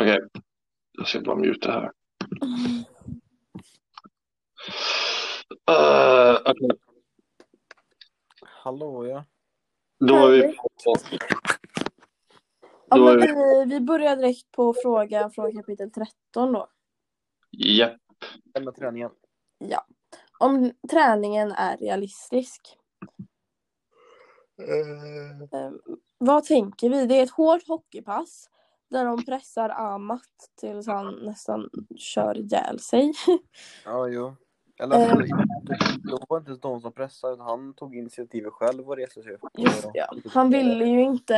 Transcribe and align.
Okej. 0.00 0.20
Jag 0.92 1.08
ska 1.08 1.20
bara 1.20 1.36
muta 1.36 1.72
här. 1.72 1.92
Uh, 5.70 6.40
okej. 6.44 6.70
Hallå 8.42 9.06
ja. 9.06 9.24
Då 9.98 10.26
är 10.26 10.30
vi 10.30 10.42
på... 10.42 10.94
Ja, 12.88 12.96
men 12.96 13.20
vi... 13.20 13.74
vi, 13.74 13.80
börjar 13.80 14.16
direkt 14.16 14.52
på 14.52 14.74
frågan 14.82 15.30
från 15.30 15.56
kapitel 15.56 15.90
13 15.90 16.52
då. 16.52 16.68
Japp. 17.50 18.00
Lämna 18.54 18.72
träningen. 18.72 19.10
Ja. 19.58 19.86
Om 20.38 20.72
träningen 20.90 21.52
är 21.52 21.76
realistisk. 21.76 22.76
Eh, 24.58 25.70
vad 26.18 26.44
tänker 26.44 26.90
vi? 26.90 27.06
Det 27.06 27.14
är 27.14 27.22
ett 27.22 27.30
hårt 27.30 27.68
hockeypass 27.68 28.50
där 28.90 29.04
de 29.04 29.24
pressar 29.24 29.68
Amat 29.68 30.22
tills 30.60 30.86
han 30.86 31.14
nästan 31.14 31.68
kör 31.96 32.38
ihjäl 32.38 32.78
sig. 32.78 33.12
Ja, 33.84 34.08
jo. 34.08 34.34
Eller 34.82 34.96
Eh. 34.96 35.16
det, 35.18 35.78
det 36.04 36.18
var 36.28 36.38
inte 36.38 36.52
de 36.52 36.80
som 36.80 36.92
pressade, 36.92 37.34
utan 37.34 37.46
han 37.46 37.74
tog 37.74 37.96
initiativet 37.96 38.52
själv 38.52 38.88
och 38.88 38.96
reste 38.96 39.22
sig 39.22 39.32
upp. 39.34 39.40
Just 39.58 39.86
ja. 39.94 40.06
Han 40.30 40.50
ville 40.50 40.84
ju 40.84 41.00
inte, 41.02 41.34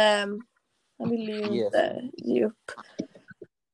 han 0.98 1.10
ville 1.10 1.32
ju 1.32 1.38
Yes. 1.56 1.64
inte 1.66 2.10
ge 2.12 2.44
upp. 2.46 2.70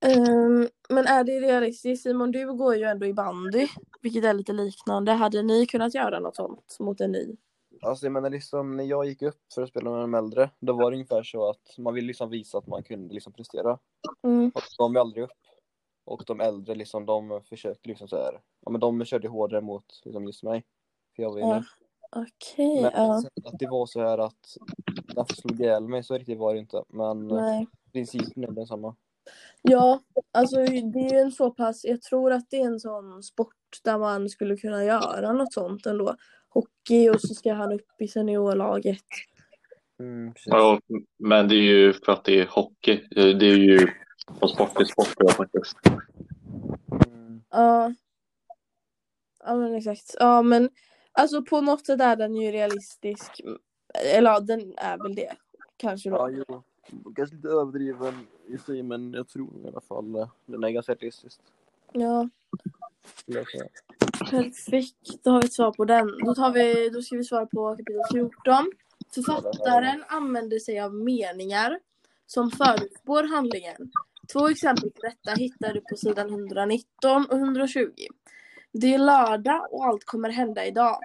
Ehm, 0.00 0.68
men 0.88 1.06
är 1.06 1.24
det 1.24 1.40
realistiskt? 1.40 2.02
Simon, 2.02 2.30
du 2.30 2.52
går 2.54 2.76
ju 2.76 2.84
ändå 2.84 3.06
i 3.06 3.14
bandy, 3.14 3.68
vilket 4.02 4.24
är 4.24 4.34
lite 4.34 4.52
liknande. 4.52 5.12
Hade 5.12 5.42
ni 5.42 5.66
kunnat 5.66 5.94
göra 5.94 6.20
något 6.20 6.36
sånt 6.36 6.76
mot 6.80 7.00
en 7.00 7.12
ny? 7.12 7.36
Alltså 7.82 8.06
jag 8.06 8.12
menar 8.12 8.30
liksom, 8.30 8.76
när 8.76 8.84
jag 8.84 9.06
gick 9.06 9.22
upp 9.22 9.52
för 9.54 9.62
att 9.62 9.68
spela 9.68 9.90
med 9.90 10.00
de 10.00 10.14
äldre, 10.14 10.50
då 10.60 10.72
var 10.72 10.90
det 10.90 10.94
ungefär 10.96 11.22
så 11.22 11.50
att 11.50 11.78
man 11.78 11.94
ville 11.94 12.06
liksom 12.06 12.30
visa 12.30 12.58
att 12.58 12.66
man 12.66 12.82
kunde 12.82 13.14
liksom 13.14 13.32
prestera. 13.32 13.78
Mm. 14.22 14.52
Och 14.54 14.62
de 14.78 14.92
var 14.94 15.00
aldrig 15.00 15.24
upp. 15.24 15.30
Och 16.04 16.22
de 16.26 16.40
äldre 16.40 16.74
liksom, 16.74 17.06
de 17.06 17.42
försökte 17.48 17.88
liksom 17.88 18.08
så 18.08 18.16
här. 18.16 18.40
ja 18.60 18.70
men 18.70 18.80
de 18.80 19.04
körde 19.04 19.28
hårdare 19.28 19.60
mot 19.60 20.00
liksom 20.04 20.24
just 20.24 20.42
mig. 20.42 20.64
För 21.16 21.22
jag 21.22 21.30
var 21.30 21.40
Ja, 21.40 21.46
inne. 21.46 21.64
Okej, 22.10 22.82
Men 22.82 22.92
ja. 22.94 23.18
att 23.44 23.58
det 23.58 23.66
var 23.66 23.86
så 23.86 24.00
här 24.00 24.18
att 24.18 24.56
därför 25.14 25.34
slog 25.34 25.60
ihjäl 25.60 25.88
mig, 25.88 26.04
så 26.04 26.14
riktigt 26.18 26.38
var 26.38 26.54
det 26.54 26.60
inte. 26.60 26.84
Men 26.88 27.28
Nej. 27.28 27.66
principen 27.92 28.44
är 28.44 28.50
densamma. 28.50 28.96
Ja, 29.62 30.00
alltså 30.32 30.56
det 30.56 30.98
är 31.00 31.12
ju 31.12 31.18
en 31.18 31.32
så 31.32 31.50
pass, 31.50 31.84
jag 31.84 32.02
tror 32.02 32.32
att 32.32 32.50
det 32.50 32.60
är 32.60 32.66
en 32.66 32.80
sån 32.80 33.22
sport 33.22 33.54
där 33.84 33.98
man 33.98 34.28
skulle 34.28 34.56
kunna 34.56 34.84
göra 34.84 35.32
något 35.32 35.52
sånt 35.52 35.86
ändå. 35.86 36.16
Hockey 36.58 37.08
och 37.10 37.20
så 37.20 37.34
ska 37.34 37.52
han 37.52 37.72
upp 37.72 38.00
i 38.00 38.08
seniorlaget. 38.08 39.04
Mm. 39.98 40.32
Ja, 40.44 40.80
men 41.18 41.48
det 41.48 41.54
är 41.54 41.62
ju 41.62 41.92
för 41.92 42.12
att 42.12 42.24
det 42.24 42.40
är 42.40 42.46
hockey. 42.46 43.08
Det 43.10 43.46
är 43.46 43.56
ju 43.56 43.88
på 44.40 44.48
sport 44.48 44.76
till 44.76 44.86
sport 44.86 45.14
då, 45.16 45.28
faktiskt. 45.28 45.76
Mm. 47.06 47.42
Ja. 47.50 47.94
Ja 49.44 49.54
men 49.56 49.74
exakt. 49.74 50.14
Ja 50.18 50.42
men 50.42 50.70
alltså 51.12 51.42
på 51.42 51.60
något 51.60 51.86
sätt 51.86 52.00
är 52.00 52.16
den 52.16 52.36
ju 52.36 52.52
realistisk. 52.52 53.40
Eller 54.14 54.30
ja, 54.30 54.40
den 54.40 54.74
är 54.76 54.98
väl 54.98 55.14
det. 55.14 55.32
Kanske 55.76 56.08
Ja, 56.08 56.28
då. 56.28 56.44
jo. 56.48 56.62
Kanske 57.16 57.36
lite 57.36 57.48
överdriven 57.48 58.26
i 58.46 58.58
sig, 58.58 58.82
men 58.82 59.12
jag 59.12 59.28
tror 59.28 59.48
i 59.64 59.68
alla 59.68 59.80
fall 59.80 60.14
eh, 60.14 60.28
den 60.46 60.64
är 60.64 60.70
ganska 60.70 60.94
realistisk. 60.94 61.40
Ja 61.92 62.28
perfekt. 64.30 65.24
Då 65.24 65.30
har 65.30 65.40
vi 65.40 65.46
ett 65.46 65.52
svar 65.52 65.72
på 65.72 65.84
den. 65.84 66.06
Då, 66.24 66.34
tar 66.34 66.52
vi, 66.52 66.88
då 66.88 67.02
ska 67.02 67.16
vi 67.16 67.24
svara 67.24 67.46
på 67.46 67.76
kapitel 67.76 68.02
14. 68.12 68.72
Författaren 69.14 70.04
använder 70.08 70.58
sig 70.58 70.80
av 70.80 70.94
meningar 70.94 71.78
som 72.26 72.50
förutspår 72.50 73.22
handlingen. 73.22 73.92
Två 74.32 74.48
exempel 74.48 74.90
på 74.90 75.00
detta 75.02 75.40
hittar 75.40 75.72
du 75.72 75.80
på 75.80 75.96
sidan 75.96 76.28
119 76.28 77.26
och 77.30 77.36
120. 77.36 77.90
Det 78.72 78.94
är 78.94 78.98
lördag 78.98 79.72
och 79.72 79.86
allt 79.86 80.04
kommer 80.04 80.30
hända 80.30 80.66
idag. 80.66 80.98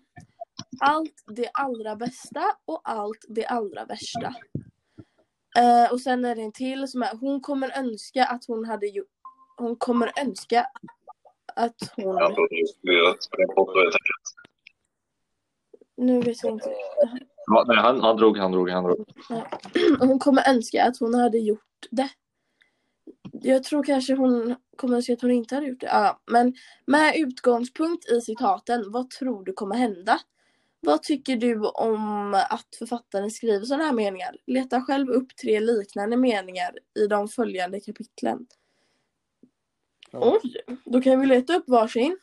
Allt 0.79 1.23
det 1.27 1.49
allra 1.53 1.95
bästa 1.95 2.43
och 2.65 2.81
allt 2.83 3.25
det 3.27 3.45
allra 3.45 3.85
värsta. 3.85 4.35
Eh, 5.57 5.91
och 5.91 6.01
sen 6.01 6.25
är 6.25 6.35
det 6.35 6.41
en 6.41 6.51
till 6.51 6.87
som 6.87 7.03
är 7.03 7.17
hon 7.17 7.41
kommer 7.41 7.77
önska 7.79 8.25
att 8.25 8.45
hon 8.47 8.65
hade 8.65 8.87
gjort 8.87 9.07
hon 9.57 9.75
kommer 9.75 10.11
önska 10.21 10.67
att 11.55 11.75
hon 11.95 12.15
nu 15.97 16.21
vet 16.21 16.43
jag 16.43 16.51
inte 16.51 16.73
Ja, 17.45 17.65
nej, 17.67 17.77
han, 17.77 18.01
han 18.01 18.17
drog, 18.17 18.37
han 18.37 18.51
drog, 18.51 18.69
han 18.69 18.83
drog. 18.83 19.05
hon 19.99 20.19
kommer 20.19 20.49
önska 20.49 20.83
att 20.83 20.99
hon 20.99 21.13
hade 21.13 21.37
gjort 21.37 21.87
det. 21.91 22.09
Jag 23.31 23.63
tror 23.63 23.83
kanske 23.83 24.15
hon 24.15 24.55
kommer 24.77 24.95
önska 24.95 25.13
att 25.13 25.21
hon 25.21 25.31
inte 25.31 25.55
hade 25.55 25.67
gjort 25.67 25.79
det. 25.79 25.85
Ja, 25.85 26.21
men 26.31 26.53
med 26.85 27.15
utgångspunkt 27.17 28.09
i 28.09 28.21
citaten, 28.21 28.91
vad 28.91 29.09
tror 29.09 29.43
du 29.43 29.53
kommer 29.53 29.75
hända? 29.75 30.19
Vad 30.79 31.03
tycker 31.03 31.35
du 31.35 31.59
om 31.59 32.33
att 32.33 32.75
författaren 32.79 33.31
skriver 33.31 33.65
sådana 33.65 33.83
här 33.83 33.93
meningar? 33.93 34.35
Leta 34.47 34.81
själv 34.81 35.09
upp 35.09 35.35
tre 35.35 35.59
liknande 35.59 36.17
meningar 36.17 36.71
i 36.99 37.07
de 37.07 37.27
följande 37.27 37.79
kapitlen. 37.79 38.47
Ja. 40.13 40.39
Oj, 40.43 40.77
då 40.85 41.01
kan 41.01 41.21
vi 41.21 41.27
leta 41.27 41.55
upp 41.55 41.69
varsin. 41.69 42.17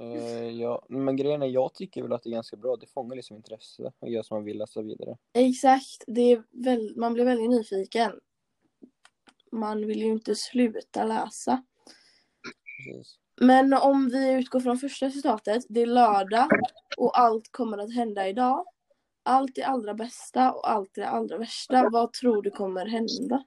Eh, 0.00 0.50
ja, 0.50 0.86
men 0.88 1.16
grejen 1.16 1.42
är, 1.42 1.46
jag 1.46 1.74
tycker 1.74 2.02
väl 2.02 2.12
att 2.12 2.22
det 2.22 2.28
är 2.28 2.32
ganska 2.32 2.56
bra. 2.56 2.76
Det 2.76 2.86
fångar 2.86 3.16
liksom 3.16 3.36
intresse 3.36 3.92
och 3.98 4.10
gör 4.10 4.22
som 4.22 4.36
man 4.36 4.44
vill 4.44 4.58
läsa 4.58 4.82
vidare. 4.82 5.16
Exakt, 5.34 6.04
det 6.06 6.32
är 6.32 6.42
väl, 6.50 6.96
man 6.96 7.14
blir 7.14 7.24
väldigt 7.24 7.50
nyfiken. 7.50 8.12
Man 9.52 9.86
vill 9.86 9.98
ju 9.98 10.06
inte 10.06 10.34
sluta 10.34 11.04
läsa. 11.04 11.62
Precis. 12.86 13.18
Men 13.40 13.72
om 13.72 14.08
vi 14.08 14.32
utgår 14.32 14.60
från 14.60 14.78
första 14.78 15.10
citatet, 15.10 15.64
det 15.68 15.80
är 15.80 15.86
lördag 15.86 16.48
och 16.96 17.18
allt 17.18 17.52
kommer 17.52 17.78
att 17.78 17.94
hända 17.94 18.28
idag. 18.28 18.64
Allt 19.22 19.54
det 19.54 19.62
allra 19.62 19.94
bästa 19.94 20.52
och 20.52 20.70
allt 20.70 20.94
det 20.94 21.08
allra 21.08 21.38
värsta. 21.38 21.88
Vad 21.92 22.12
tror 22.12 22.42
du 22.42 22.50
kommer 22.50 22.86
hända? 22.86 23.44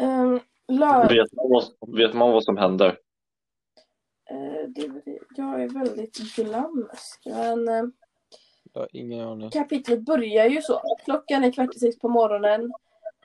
Um, 0.00 0.40
lördag, 0.68 1.08
Vet 1.08 1.32
man, 1.32 1.50
vad, 1.50 1.96
vet 1.96 2.14
man 2.14 2.32
vad 2.32 2.44
som 2.44 2.56
händer? 2.56 2.98
eh, 4.30 4.68
det, 4.68 5.02
jag 5.36 5.62
är 5.62 5.68
väldigt 5.68 6.36
glömsk. 6.36 7.22
Men 7.26 7.68
eh, 7.68 7.84
Jag 8.72 8.80
har 8.80 8.88
ingen 8.92 9.20
aning. 9.20 9.50
kapitlet 9.50 10.00
börjar 10.00 10.46
ju 10.46 10.62
så. 10.62 10.80
Klockan 11.04 11.44
är 11.44 11.52
kvart 11.52 11.74
i 11.76 11.78
sex 11.78 11.98
på 11.98 12.08
morgonen. 12.08 12.72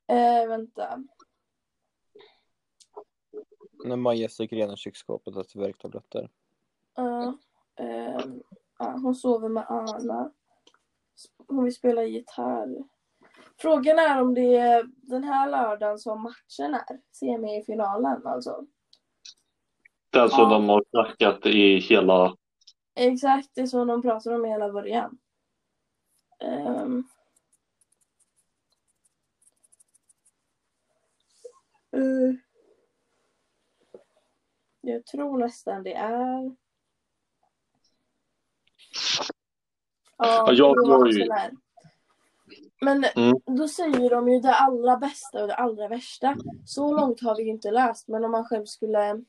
Eh, 0.08 0.48
vänta. 0.48 1.04
När 3.86 3.96
Maja 3.96 4.30
stryker 4.30 4.56
igenom 4.56 4.76
köksskåpet 4.76 5.38
efter 5.38 5.60
värktabletter. 5.60 6.30
Ja, 6.96 7.38
ehm, 7.76 8.44
ja, 8.80 8.92
hon 9.04 9.16
sover 9.16 9.50
med 9.50 9.66
Anna. 9.70 10.32
Hon 11.48 11.64
vill 11.64 11.76
spela 11.76 12.04
gitarr. 12.04 12.84
Frågan 13.62 14.00
är 14.00 14.22
om 14.22 14.34
det 14.34 14.58
är 14.58 14.84
den 15.02 15.24
här 15.24 15.50
lördagen 15.50 16.00
som 16.00 16.22
matchen 16.24 16.74
är. 16.74 17.02
Semifinalen 17.12 18.28
alltså. 18.28 18.66
Den 20.10 20.30
som 20.30 20.40
Ja. 20.40 20.50
de 20.50 20.70
har 20.70 20.84
snackat 20.90 21.46
i 21.46 21.80
hela... 21.80 22.36
Exakt, 22.96 23.50
det 23.54 23.62
är 23.62 23.66
så 23.66 23.86
de 23.86 24.02
pratar 24.02 24.36
om 24.36 24.46
i 24.46 24.50
hela 24.50 24.72
början. 24.72 25.18
Ehm. 26.40 27.04
Eh. 31.92 32.36
jag 34.82 35.06
tror 35.06 35.38
nästan 35.38 35.84
det 35.84 35.94
är... 35.94 36.56
Ja, 40.18 40.52
jag 40.52 40.76
det 40.76 40.82
går 40.82 41.10
ju-. 41.10 41.30
Men 42.82 43.06
Mm. 43.16 43.40
då 43.46 43.68
säger 43.68 44.10
de 44.10 44.30
ju 44.30 44.40
det 44.40 44.56
allra 44.56 44.98
bästa 44.98 45.42
och 45.42 45.48
det 45.48 45.56
allra 45.56 45.88
värsta. 45.88 46.36
Så 46.66 46.98
långt 46.98 47.22
har 47.22 47.36
vi 47.36 47.44
ju 47.44 47.50
inte 47.50 47.72
läst, 47.72 48.08
men 48.08 48.26
om 48.26 48.32
man 48.32 48.46
själv 48.46 48.66
skulle... 48.66 49.22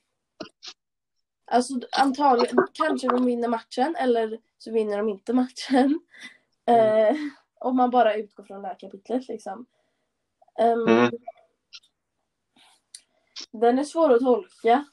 Alltså 1.44 1.74
antagligen, 1.92 2.58
kanske 2.72 3.08
de 3.08 3.24
vinner 3.26 3.48
matchen 3.48 3.96
eller 3.98 4.38
så 4.58 4.72
vinner 4.72 4.98
de 4.98 5.08
inte 5.08 5.32
matchen. 5.32 6.00
Eh, 6.66 7.16
om 7.60 7.76
man 7.76 7.90
bara 7.90 8.14
utgår 8.14 8.44
från 8.44 8.62
det 8.62 8.68
här 8.68 8.78
kapitlet 8.78 9.28
liksom. 9.28 9.66
Ehm, 10.58 10.88
Mm. 10.88 11.10
Den 13.52 13.78
är 13.78 13.84
svår 13.84 14.12
att 14.12 14.20
tolka. 14.20 14.84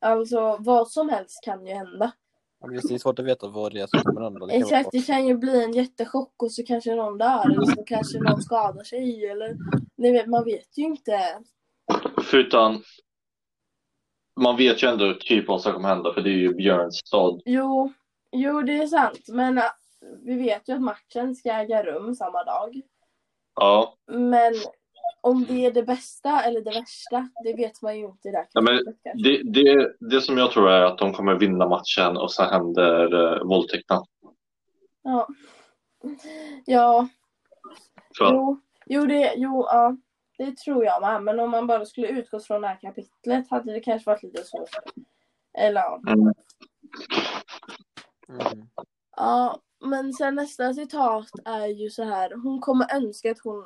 Alltså 0.00 0.56
vad 0.60 0.90
som 0.90 1.08
helst 1.08 1.44
kan 1.44 1.66
ju 1.66 1.74
hända. 1.74 2.12
Ja, 2.60 2.68
det 2.68 2.94
är 2.94 2.98
svårt 2.98 3.18
att 3.18 3.24
veta 3.24 3.48
vad 3.48 3.72
det 3.72 3.80
är 3.80 3.86
som 3.86 4.00
kommer 4.00 4.20
hända. 4.20 4.46
Det 4.46 4.52
kan 4.52 4.62
Exakt, 4.62 4.88
det 4.92 5.06
kan 5.06 5.26
ju 5.26 5.36
bli 5.36 5.64
en 5.64 5.72
jättechock 5.72 6.42
och 6.42 6.52
så 6.52 6.62
kanske 6.62 6.94
någon 6.94 7.18
dör 7.18 7.50
eller 7.50 7.64
så 7.64 7.84
kanske 7.84 8.18
någon 8.18 8.42
skadar 8.42 8.84
sig 8.84 9.26
eller 9.26 9.56
ni 9.96 10.12
vet, 10.12 10.26
man 10.26 10.44
vet 10.44 10.78
ju 10.78 10.82
inte. 10.84 11.38
Förutom... 12.22 12.82
Man 14.40 14.56
vet 14.56 14.82
ju 14.82 14.88
ändå 14.88 15.14
typ 15.20 15.48
vad 15.48 15.60
som 15.60 15.72
kommer 15.72 15.88
hända 15.88 16.14
för 16.14 16.20
det 16.20 16.30
är 16.30 16.38
ju 16.38 16.54
Björns 16.54 16.96
stad. 16.96 17.42
Jo, 17.44 17.92
jo 18.32 18.62
det 18.62 18.78
är 18.78 18.86
sant 18.86 19.28
men 19.28 19.58
äh, 19.58 19.64
vi 20.24 20.34
vet 20.34 20.68
ju 20.68 20.72
att 20.72 20.82
matchen 20.82 21.34
ska 21.34 21.52
äga 21.52 21.82
rum 21.82 22.14
samma 22.14 22.44
dag. 22.44 22.80
Ja. 23.54 23.94
Men 24.06 24.54
om 25.20 25.44
det 25.44 25.66
är 25.66 25.72
det 25.72 25.82
bästa 25.82 26.42
eller 26.42 26.60
det 26.60 26.70
värsta, 26.70 27.28
det 27.44 27.52
vet 27.56 27.82
man 27.82 27.98
ju 27.98 28.06
inte 28.06 28.30
här 28.30 28.46
Ja, 28.52 28.60
men. 28.60 28.84
Det, 29.22 29.42
det, 29.42 29.92
det 30.00 30.20
som 30.20 30.38
jag 30.38 30.50
tror 30.50 30.70
är 30.70 30.82
att 30.82 30.98
de 30.98 31.12
kommer 31.12 31.34
vinna 31.34 31.68
matchen 31.68 32.16
och 32.16 32.32
sen 32.32 32.48
händer 32.48 33.14
uh, 33.14 33.48
våldtäkten. 33.48 34.02
Ja. 35.02 35.28
Ja, 36.64 37.08
jo, 38.20 38.60
jo, 38.86 39.06
det, 39.06 39.34
jo, 39.36 39.64
ja, 39.66 39.96
det 40.38 40.56
tror 40.56 40.84
jag 40.84 41.00
med. 41.00 41.22
Men 41.22 41.40
om 41.40 41.50
man 41.50 41.66
bara 41.66 41.86
skulle 41.86 42.08
utgå 42.08 42.40
från 42.40 42.60
det 42.60 42.68
här 42.68 42.80
kapitlet 42.80 43.50
hade 43.50 43.72
det 43.72 43.80
kanske 43.80 44.10
varit 44.10 44.22
lite 44.22 44.44
svårt. 44.44 44.68
Eller 45.58 45.80
ja. 45.80 46.00
Mm. 46.06 46.34
Mm. 48.28 48.68
Ja, 49.16 49.60
men 49.80 50.12
sen 50.12 50.34
nästa 50.34 50.74
citat 50.74 51.30
är 51.44 51.66
ju 51.66 51.90
så 51.90 52.04
här. 52.04 52.34
Hon 52.42 52.60
kommer 52.60 52.96
önska 52.96 53.30
att 53.30 53.38
hon... 53.44 53.64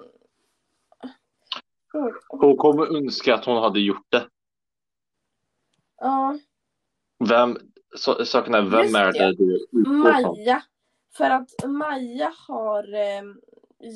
Hon 2.29 2.56
kommer 2.56 2.97
önska 2.97 3.35
att 3.35 3.44
hon 3.44 3.62
hade 3.62 3.81
gjort 3.81 4.06
det. 4.09 4.27
Ja, 6.00 6.39
Vem, 7.29 7.56
så, 7.97 8.25
saken 8.25 8.55
är, 8.55 8.62
vem 8.62 8.83
Just 8.83 8.97
är 8.97 9.12
det. 9.12 9.19
det 9.19 9.35
du? 9.35 9.67
Maja. 9.89 10.62
För 11.17 11.31
att 11.31 11.49
Maja 11.67 12.33
har 12.49 12.94
eh, 12.94 13.23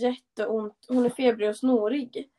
jätteont. 0.03 0.87
Hon 0.89 1.05
är 1.05 1.11
febrig 1.11 1.49
och 1.49 1.57
snorig. 1.57 2.31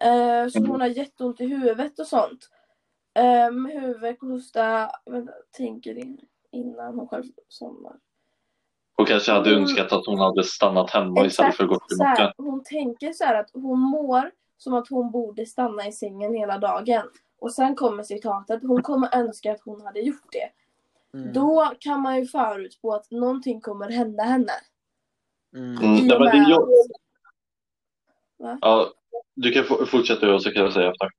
Eh, 0.00 0.48
så 0.48 0.58
hon 0.58 0.80
har 0.80 0.88
jätteont 0.88 1.40
i 1.40 1.46
huvudet 1.46 1.98
och 1.98 2.06
sånt. 2.06 2.48
Eh, 3.14 3.50
huvudvärk 3.80 4.22
och 4.22 4.28
hosta. 4.28 4.90
Vänta, 5.06 5.32
tänker 5.56 5.98
in, 5.98 6.20
innan 6.52 6.94
hon 6.94 7.08
själv 7.08 7.24
somnar. 7.48 7.96
Hon 8.96 9.06
kanske 9.06 9.32
hade 9.32 9.50
Mm. 9.50 9.62
önskat 9.62 9.92
att 9.92 10.06
hon 10.06 10.18
hade 10.18 10.44
stannat 10.44 10.90
hemma 10.90 11.26
istället 11.26 11.56
för 11.56 11.64
att 11.64 11.70
gå 11.70 11.78
till. 12.16 12.32
Hon 12.36 12.62
tänker 12.64 13.12
så 13.12 13.24
här 13.24 13.34
att 13.40 13.50
hon 13.52 13.80
mår 13.80 14.30
som 14.62 14.74
att 14.74 14.88
hon 14.88 15.10
borde 15.10 15.46
stanna 15.46 15.86
i 15.86 15.92
sängen 15.92 16.34
hela 16.34 16.58
dagen. 16.58 17.02
Och 17.38 17.52
sen 17.52 17.76
kommer 17.76 18.02
citatet. 18.02 18.62
Hon 18.62 18.82
kommer 18.82 19.14
önska 19.14 19.52
att 19.52 19.60
hon 19.64 19.80
hade 19.80 20.00
gjort 20.00 20.32
det. 20.32 20.50
Mm. 21.18 21.32
Då 21.32 21.72
kan 21.78 22.00
man 22.00 22.16
ju 22.16 22.26
förutspå 22.26 22.94
att 22.94 23.10
någonting 23.10 23.60
kommer 23.60 23.90
hända 23.90 24.22
henne. 24.22 24.52
Mm. 25.56 25.76
Mm, 25.76 26.12
och 26.12 26.20
men 26.20 26.44
det 26.44 26.50
jag, 26.50 26.68
Va? 28.36 28.58
ja, 28.60 28.92
du 29.34 29.52
kan 29.52 29.86
fortsätta 29.86 30.34
och 30.34 30.42
så 30.42 30.50
kan 30.50 30.62
jag 30.62 30.72
säga 30.72 30.90
efter. 30.90 31.10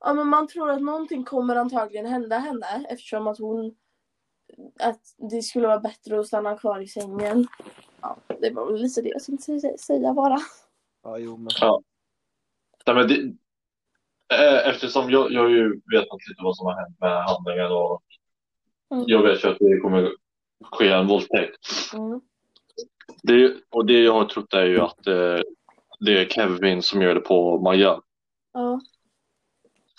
Ja 0.00 0.14
men 0.14 0.28
man 0.28 0.48
tror 0.48 0.70
att 0.70 0.82
någonting 0.82 1.24
kommer 1.24 1.56
antagligen 1.56 2.06
hända 2.06 2.38
henne 2.38 2.86
eftersom 2.88 3.26
att 3.26 3.38
hon 3.38 3.74
att 4.80 5.00
det 5.30 5.42
skulle 5.42 5.66
vara 5.66 5.80
bättre 5.80 6.20
att 6.20 6.26
stanna 6.26 6.58
kvar 6.58 6.80
i 6.80 6.88
sängen. 6.88 7.46
Ja, 8.00 8.16
det 8.40 8.50
var 8.50 8.66
väl 8.66 8.80
lite 8.80 9.02
det 9.02 9.08
jag 9.08 9.24
tänkte 9.24 9.52
sä- 9.52 9.76
säga 9.76 10.14
bara. 10.14 10.38
Ja, 11.02 11.18
jo, 11.18 11.36
men... 11.36 11.48
Ja. 11.60 11.82
Nej, 12.86 12.96
men 12.96 13.08
det, 13.08 13.14
eh, 14.34 14.68
eftersom 14.68 15.10
jag, 15.10 15.32
jag 15.32 15.50
ju 15.50 15.80
vetat 15.92 16.28
lite 16.28 16.42
vad 16.42 16.56
som 16.56 16.66
har 16.66 16.74
hänt 16.74 17.00
med 17.00 17.24
handlingen 17.24 17.72
och 17.72 18.02
Mm. 18.90 19.04
jag 19.08 19.22
vet 19.22 19.44
ju 19.44 19.48
att 19.48 19.58
det 19.58 19.80
kommer 19.80 20.12
ske 20.70 20.88
en 20.88 21.06
våldtäkt. 21.06 21.66
Mm. 21.94 22.20
Det, 23.22 23.54
och 23.70 23.86
det 23.86 24.02
jag 24.02 24.12
har 24.12 24.24
trott 24.24 24.54
är 24.54 24.64
ju 24.66 24.80
att 24.80 25.06
eh, 25.06 25.38
det 26.00 26.18
är 26.20 26.28
Kevin 26.28 26.82
som 26.82 27.02
gör 27.02 27.14
det 27.14 27.20
på 27.20 27.58
Maja. 27.58 28.00
Ja. 28.52 28.80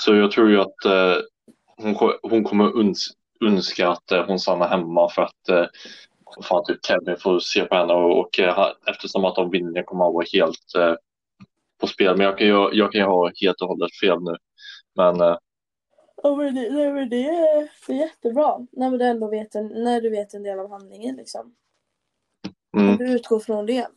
Så 0.01 0.15
jag 0.15 0.31
tror 0.31 0.49
ju 0.49 0.61
att 0.61 0.85
eh, 0.85 1.15
hon, 1.77 1.95
hon 2.21 2.43
kommer 2.43 2.75
uns, 2.75 3.11
önska 3.45 3.89
att 3.89 4.11
eh, 4.11 4.25
hon 4.25 4.39
stannar 4.39 4.67
hemma 4.67 5.09
för 5.09 5.21
att 5.21 5.49
eh, 5.49 5.65
fan, 6.43 6.65
typ 6.65 6.85
Kevin 6.85 7.17
får 7.17 7.39
se 7.39 7.65
på 7.65 7.75
henne 7.75 7.93
och, 7.93 8.19
och 8.19 8.39
eh, 8.39 8.71
eftersom 8.87 9.25
att 9.25 9.35
de 9.35 9.49
vinner 9.51 9.83
kommer 9.83 10.03
han 10.03 10.13
vara 10.13 10.25
helt 10.33 10.75
på 11.85 11.93
spel. 11.93 12.17
Men 12.17 12.25
jag 12.25 12.37
kan 12.37 12.47
ju, 12.47 12.69
jag 12.73 12.91
kan 12.91 13.01
ju 13.01 13.07
ha 13.07 13.31
helt 13.41 13.61
och 13.61 13.67
hållet 13.67 13.99
fel 14.01 14.23
nu. 14.23 14.35
Men 14.95 15.21
eh, 15.21 15.37
Ja 16.23 16.35
men 16.35 16.55
det, 16.55 16.69
nej, 16.71 16.93
men 16.93 17.09
det, 17.09 17.25
är, 17.29 17.69
det 17.87 17.93
är 17.93 17.97
jättebra 17.97 18.67
när 18.71 18.97
du 18.97 19.05
ändå 19.05 19.29
vet 19.29 19.55
en, 19.55 19.67
när 19.67 20.01
du 20.01 20.09
vet 20.09 20.33
en 20.33 20.43
del 20.43 20.59
av 20.59 20.69
handlingen 20.69 21.15
liksom. 21.15 21.55
mm, 22.77 22.97
Du 22.97 23.11
utgår 23.11 23.39
från 23.39 23.65
det. 23.65 23.87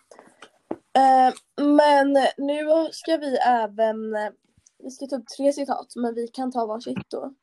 Eh, 0.98 1.32
men 1.64 2.12
nu 2.36 2.88
ska 2.92 3.16
vi 3.16 3.36
även, 3.36 4.14
eh, 4.14 4.30
vi 4.84 4.90
ska 4.90 5.06
ta 5.06 5.16
upp 5.16 5.28
tre 5.36 5.52
citat 5.52 5.92
men 5.96 6.14
vi 6.14 6.28
kan 6.28 6.52
ta 6.52 6.66
varsitt 6.66 7.10
då. 7.10 7.34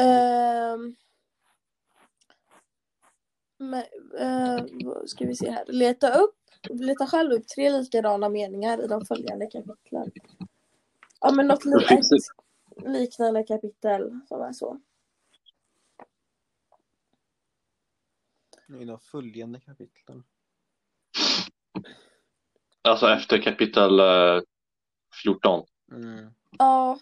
Ehm, 0.00 0.94
men, 3.58 3.84
eh, 4.18 4.64
vad 4.84 5.08
ska 5.08 5.24
vi 5.26 5.34
se 5.36 5.50
här. 5.50 5.64
Leta 5.68 6.14
upp, 6.18 6.36
leta 6.70 7.06
själv 7.06 7.32
upp 7.32 7.48
tre 7.48 7.70
likadana 7.70 8.28
meningar 8.28 8.84
i 8.84 8.86
de 8.86 9.04
följande 9.06 9.46
kapitlen. 9.46 10.10
Ja 11.20 11.32
men 11.32 11.46
något 11.46 11.64
li- 11.64 11.98
liknande 12.76 13.42
kapitel 13.42 14.20
som 14.28 14.42
är 14.42 14.52
så. 14.52 14.80
I 18.80 18.84
de 18.84 18.98
följande 19.00 19.60
kapitlen. 19.60 20.24
alltså 22.82 23.06
efter 23.08 23.42
kapitel 23.42 24.00
eh, 24.00 24.40
14. 25.22 25.66
Mm. 25.92 26.30
Ja. 26.58 26.98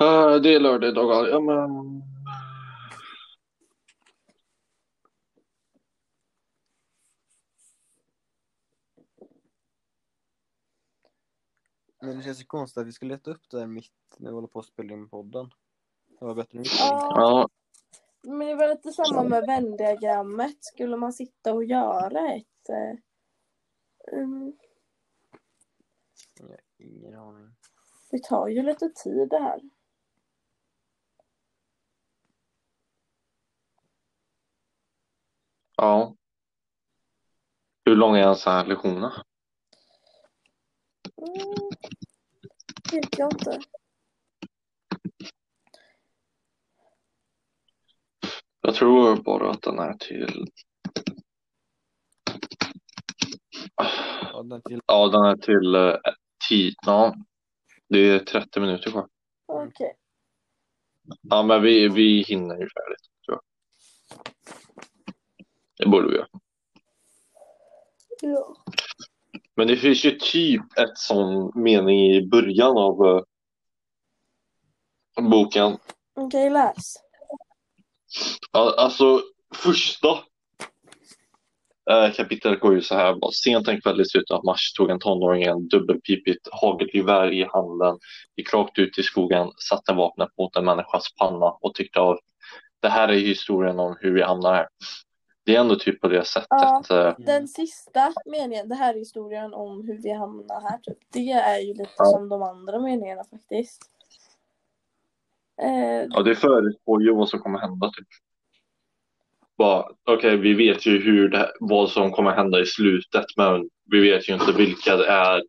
Eh, 0.00 0.34
det 0.42 0.54
är 0.54 0.60
lördag 0.60 0.90
idag. 0.90 1.28
Ja, 1.28 1.40
men... 1.40 2.02
Men 12.02 12.16
det 12.16 12.22
känns 12.22 12.40
ju 12.40 12.44
konstigt 12.44 12.80
att 12.80 12.86
vi 12.86 12.92
ska 12.92 13.06
leta 13.06 13.30
upp 13.30 13.50
det 13.50 13.58
här 13.60 13.66
mitt 13.66 13.92
när 14.18 14.30
vi 14.30 14.34
håller 14.34 14.48
på 14.48 14.58
att 14.58 14.66
spela 14.66 14.92
in 14.94 15.08
podden. 15.08 15.50
Det 16.18 16.24
var 16.24 16.34
bättre 16.34 16.58
än 16.58 16.64
Ja. 16.78 17.48
Men 18.22 18.38
det 18.48 18.54
var 18.54 18.68
lite 18.68 18.92
samma 18.92 19.22
med 19.22 19.46
vändiagrammet. 19.46 20.64
Skulle 20.64 20.96
man 20.96 21.12
sitta 21.12 21.54
och 21.54 21.64
göra 21.64 22.34
ett... 22.34 22.68
eh, 22.68 22.98
mm, 24.18 24.52
Jag 26.38 26.46
har 26.48 26.60
ingen 26.78 27.14
aning. 27.14 27.50
det 28.10 28.22
tar 28.24 28.48
ju 28.48 28.62
lite 28.62 28.88
tid 28.88 29.28
det 29.28 29.38
här. 29.38 29.60
Ja. 35.80 36.14
Hur 37.84 37.96
lång 37.96 38.16
är 38.16 38.20
ens 38.20 38.46
här 38.46 38.66
lektioner? 38.66 39.12
Mm, 41.16 41.70
vet 42.92 43.18
jag 43.18 43.32
inte. 43.32 43.60
Jag 48.60 48.74
tror 48.74 49.22
bara 49.22 49.50
att 49.50 49.62
den 49.62 49.78
är 49.78 49.94
till... 49.94 50.46
Ja, 54.32 54.42
den 54.42 54.62
till... 54.62 54.80
Ja, 54.86 55.08
den 55.08 55.24
är 55.24 55.36
till 55.36 55.74
eh, 55.74 56.12
tio. 56.48 56.72
Ja, 56.86 57.14
det 57.88 57.98
är 57.98 58.18
30 58.18 58.60
minuter 58.60 58.90
kvar. 58.90 59.08
Okej. 59.46 59.96
Ja, 61.22 61.42
men 61.42 61.62
vi, 61.62 61.88
vi 61.88 62.22
hinner 62.22 62.54
ju 62.54 62.68
färdigt, 62.68 63.06
tror 63.26 63.38
jag. 63.38 63.42
Det 65.80 65.88
borde 65.88 66.08
vi 66.08 66.14
göra. 66.14 66.26
Ja. 68.22 68.56
Men 69.56 69.66
det 69.66 69.76
finns 69.76 70.04
ju 70.04 70.10
typ 70.10 70.78
ett 70.78 70.98
sån 70.98 71.52
mening 71.54 72.00
i 72.00 72.26
början 72.26 72.78
av 72.78 73.06
eh, 73.06 73.22
boken. 75.30 75.76
Okej, 76.14 76.50
läs. 76.50 76.96
Ja, 78.52 78.74
Alltså, 78.76 79.20
första 79.54 80.08
eh, 81.90 82.12
kapitlet 82.12 82.60
går 82.60 82.74
ju 82.74 82.82
så 82.82 82.94
här. 82.94 83.32
Sent 83.32 83.68
en 83.68 83.80
kväll 83.80 84.00
i 84.00 84.04
slutet 84.04 84.30
av 84.30 84.44
mars 84.44 84.72
tog 84.72 84.90
en 84.90 85.00
tonåring 85.00 85.42
en 85.42 85.68
dubbelpipigt 85.68 86.48
hagelgevär 86.52 87.32
i 87.32 87.44
handen, 87.52 87.98
gick 88.36 88.54
rakt 88.54 88.78
ut 88.78 88.98
i 88.98 89.02
skogen, 89.02 89.50
satte 89.68 89.92
vapnet 89.92 90.28
mot 90.38 90.56
en 90.56 90.64
människas 90.64 91.14
panna 91.18 91.46
och 91.46 91.74
tyckte 91.74 92.00
av 92.00 92.18
det 92.82 92.88
här 92.88 93.08
är 93.08 93.18
historien 93.18 93.78
om 93.78 93.96
hur 94.00 94.14
vi 94.14 94.22
hamnar 94.22 94.54
här. 94.54 94.68
Det 95.44 95.56
är 95.56 95.60
ändå 95.60 95.76
typ 95.76 96.00
på 96.00 96.08
det 96.08 96.24
sättet. 96.24 96.90
eh, 96.90 97.14
Den 97.18 97.48
sista 97.48 98.12
meningen, 98.26 98.68
det 98.68 98.74
här 98.74 98.94
är 98.94 98.98
historien 98.98 99.54
om 99.54 99.86
hur 99.86 99.98
vi 100.02 100.12
hamnar 100.12 100.60
här 100.60 100.78
typ. 100.78 100.98
Det 101.12 101.30
är 101.30 101.58
ju 101.58 101.74
lite 101.74 101.90
Ja. 101.98 102.04
som 102.04 102.28
de 102.28 102.42
andra 102.42 102.78
meningarna 102.80 103.24
faktiskt. 103.24 103.82
Eh, 105.62 106.06
Ja, 106.10 106.22
det 106.22 106.34
förutspår 106.34 107.02
ju 107.02 107.14
vad 107.14 107.28
som 107.28 107.40
kommer 107.40 107.58
hända. 107.58 107.86
Typ. 107.86 108.08
Okej, 110.04 110.36
vi 110.36 110.54
vet 110.54 110.86
ju 110.86 110.98
hur 111.00 111.28
det, 111.28 111.52
vad 111.60 111.90
som 111.90 112.12
kommer 112.12 112.30
hända 112.30 112.60
i 112.60 112.66
slutet, 112.66 113.24
men 113.36 113.70
vi 113.84 114.00
vet 114.00 114.28
ju 114.28 114.34
inte 114.34 114.52
vilka 114.52 114.96
det 114.96 115.06
är. 115.06 115.42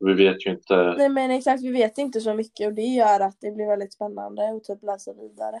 Vi 0.00 0.12
vet 0.14 0.46
ju 0.46 0.50
inte. 0.50 0.94
nej 0.98 1.08
men 1.08 1.30
exakt, 1.30 1.62
vi 1.62 1.70
vet 1.72 1.98
inte 1.98 2.20
så 2.20 2.34
mycket 2.34 2.66
och 2.66 2.72
det 2.74 2.82
gör 2.82 3.20
att 3.20 3.36
det 3.40 3.50
blir 3.50 3.66
väldigt 3.66 3.92
spännande 3.92 4.48
att 4.56 4.64
typ 4.64 4.82
läsa 4.82 5.12
vidare. 5.12 5.60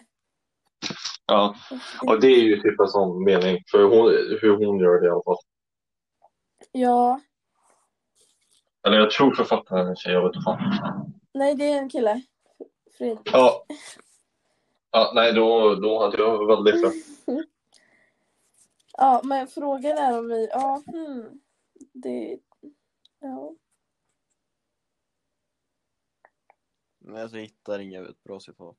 Ja, 1.26 1.54
och 2.02 2.20
det 2.20 2.26
är 2.26 2.42
ju 2.42 2.60
typ 2.60 2.80
en 2.80 2.88
sån 2.88 3.24
mening. 3.24 3.62
För 3.70 3.82
hon, 3.82 4.08
hur 4.40 4.66
hon 4.66 4.78
gör 4.78 5.00
det 5.00 5.06
i 5.06 5.10
alla 5.10 5.22
fall. 5.22 5.36
Ja, 6.72 7.20
Eller 8.86 8.98
jag 8.98 9.10
tror 9.10 9.34
författaren 9.34 9.86
är 9.86 9.90
en 9.90 9.96
tjej, 9.96 10.12
jag 10.12 10.22
vet 10.22 10.36
inte 10.36 10.44
fan. 10.44 11.12
nej 11.34 11.54
det 11.54 11.70
är 11.70 11.78
en 11.78 11.88
kille. 11.88 12.22
Fredrik. 12.98 13.30
Ja. 13.32 13.66
Ja, 14.90 15.12
nej, 15.14 15.32
då, 15.32 15.74
då 15.74 16.02
hade 16.02 16.18
jag 16.18 16.46
väldigt 16.46 16.84
rätt. 16.84 16.94
Ja, 18.98 19.20
men 19.24 19.46
frågan 19.46 19.98
är 19.98 20.18
om 20.18 20.28
vi, 20.28 20.48
ja, 20.50 20.82
hmm. 20.86 21.40
Det, 21.92 22.38
ja. 23.20 23.54
Men 26.98 27.22
alltså, 27.22 27.36
jag 27.36 27.42
hittar 27.44 27.78
inga 27.78 28.06
bra 28.24 28.40
citat. 28.40 28.76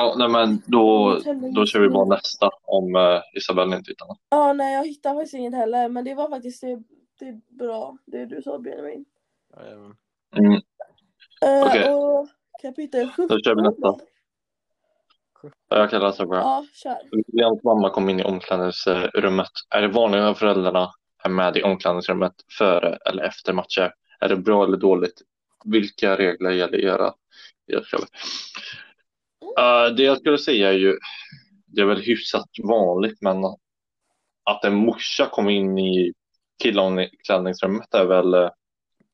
Ja, 0.00 0.14
nej, 0.18 0.28
men 0.28 0.62
då, 0.66 1.18
då 1.54 1.66
kör 1.66 1.80
vi 1.80 1.88
bara 1.88 2.04
nästa 2.04 2.50
om 2.62 2.96
uh, 2.96 3.20
Isabelle 3.34 3.76
inte 3.76 3.90
hittar 3.90 4.06
något. 4.06 4.18
Ja, 4.30 4.52
nej 4.52 4.74
jag 4.74 4.86
hittar 4.86 5.14
faktiskt 5.14 5.34
inget 5.34 5.54
heller, 5.54 5.88
men 5.88 6.04
det 6.04 6.14
var 6.14 6.28
faktiskt 6.28 6.60
det, 6.60 6.82
det 7.18 7.24
är 7.24 7.40
bra, 7.48 7.96
det 8.06 8.26
du 8.26 8.42
sa 8.42 8.58
Benjamin. 8.58 9.04
Jajamän. 9.56 9.96
Mm. 10.36 10.52
Eh, 11.42 11.66
Okej. 11.66 11.94
Och 11.94 12.28
kapitel 12.62 13.10
17. 13.10 13.28
Då 13.28 13.38
kör 13.44 13.54
vi 13.54 13.62
nästa. 13.62 14.04
Jag 15.68 15.90
kan 15.90 16.02
läsa 16.02 16.26
bra. 16.26 16.38
Ja, 16.38 16.66
kör. 16.72 16.98
Lians 17.32 17.64
mamma 17.64 17.90
kom 17.90 18.08
in 18.08 18.20
i 18.20 18.24
omklädningsrummet. 18.24 19.50
Är 19.74 19.82
det 19.82 19.88
vanligt 19.88 20.22
att 20.22 20.38
föräldrarna 20.38 20.90
är 21.24 21.30
med 21.30 21.56
i 21.56 21.62
omklädningsrummet 21.62 22.34
före 22.58 22.98
eller 23.04 23.22
efter 23.22 23.52
matcher? 23.52 23.94
Är 24.20 24.28
det 24.28 24.36
bra 24.36 24.64
eller 24.64 24.76
dåligt? 24.76 25.22
Vilka 25.64 26.16
regler 26.16 26.50
gäller 26.50 26.78
i 26.78 26.84
era 26.84 27.14
idrottsklubbar? 27.66 28.08
Uh, 29.58 29.94
det 29.96 30.02
jag 30.02 30.18
skulle 30.18 30.38
säga 30.38 30.68
är 30.68 30.78
ju, 30.78 30.98
det 31.66 31.80
är 31.80 31.86
väl 31.86 32.02
hyfsat 32.02 32.48
vanligt, 32.62 33.18
men 33.20 33.44
att 34.44 34.64
en 34.64 34.74
morsa 34.74 35.26
kom 35.26 35.48
in 35.48 35.78
i 35.78 36.12
killomklädningsrummet 36.62 37.94
är 37.94 38.04
väl, 38.04 38.34
eh, 38.34 38.50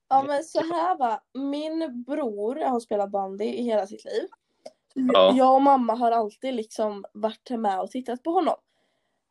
Ja 0.09 0.25
men 0.27 0.45
så 0.45 0.59
här 0.59 0.99
va, 0.99 1.21
min 1.35 2.05
bror 2.07 2.55
har 2.55 2.81
spelat 2.81 3.11
bandy 3.11 3.45
i 3.45 3.63
hela 3.63 3.87
sitt 3.87 4.05
liv. 4.05 4.29
Ja. 4.95 5.35
Jag 5.37 5.55
och 5.55 5.63
mamma 5.63 5.95
har 5.95 6.13
alltid 6.13 6.55
liksom 6.55 7.05
varit 7.13 7.51
med 7.51 7.81
och 7.81 7.91
tittat 7.91 8.23
på 8.23 8.31
honom. 8.31 8.57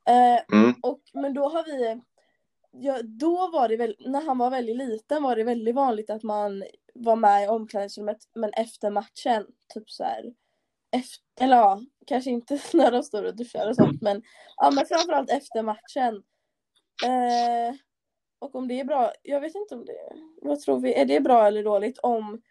Eh, 0.08 0.58
mm, 0.60 0.76
och, 0.82 1.02
men 1.14 1.34
då 1.34 1.50
har 1.50 1.64
vi, 1.64 2.02
ja, 2.72 3.02
då 3.04 3.50
var 3.52 3.68
det 3.68 3.78
väl, 3.78 3.96
när 4.00 4.26
han 4.26 4.38
var 4.38 4.50
väldigt 4.50 4.78
liten 4.78 5.24
var 5.24 5.36
det 5.36 5.44
väldigt 5.44 5.76
vanligt 5.76 6.10
att 6.10 6.24
man 6.24 6.64
var 6.94 7.16
med 7.16 7.44
i 7.44 7.48
omklädningsrummet 7.48 8.18
men 8.36 8.54
efter 8.54 8.90
matchen, 8.90 9.46
typ 9.74 9.90
så 9.90 10.04
här, 10.04 10.34
efter, 10.96 11.44
eller 11.44 11.58
ja, 11.58 11.82
kanske 12.08 12.30
inte 12.30 12.60
när 12.74 12.92
de 12.92 13.04
står 13.04 13.24
och 13.24 13.36
duschar 13.36 13.70
och 13.70 13.76
sånt 13.76 14.02
men, 14.02 14.22
ja 14.58 14.72
men 14.72 14.86
framförallt 14.86 15.30
efter 15.30 15.64
matchen. 15.64 16.24
Eh, 17.06 17.76
och 18.40 18.56
om 18.56 18.68
det 18.68 18.80
är 18.80 18.86
bra, 18.86 19.12
jag 19.24 19.42
vet 19.42 19.56
inte 19.56 19.76
om 19.76 19.86
det, 19.86 19.98
vad 20.42 20.60
tror 20.60 20.80
vi, 20.80 20.94
är 20.94 21.06
det 21.06 21.20
bra 21.20 21.48
eller 21.48 21.64
dåligt 21.64 21.98
om 21.98 22.42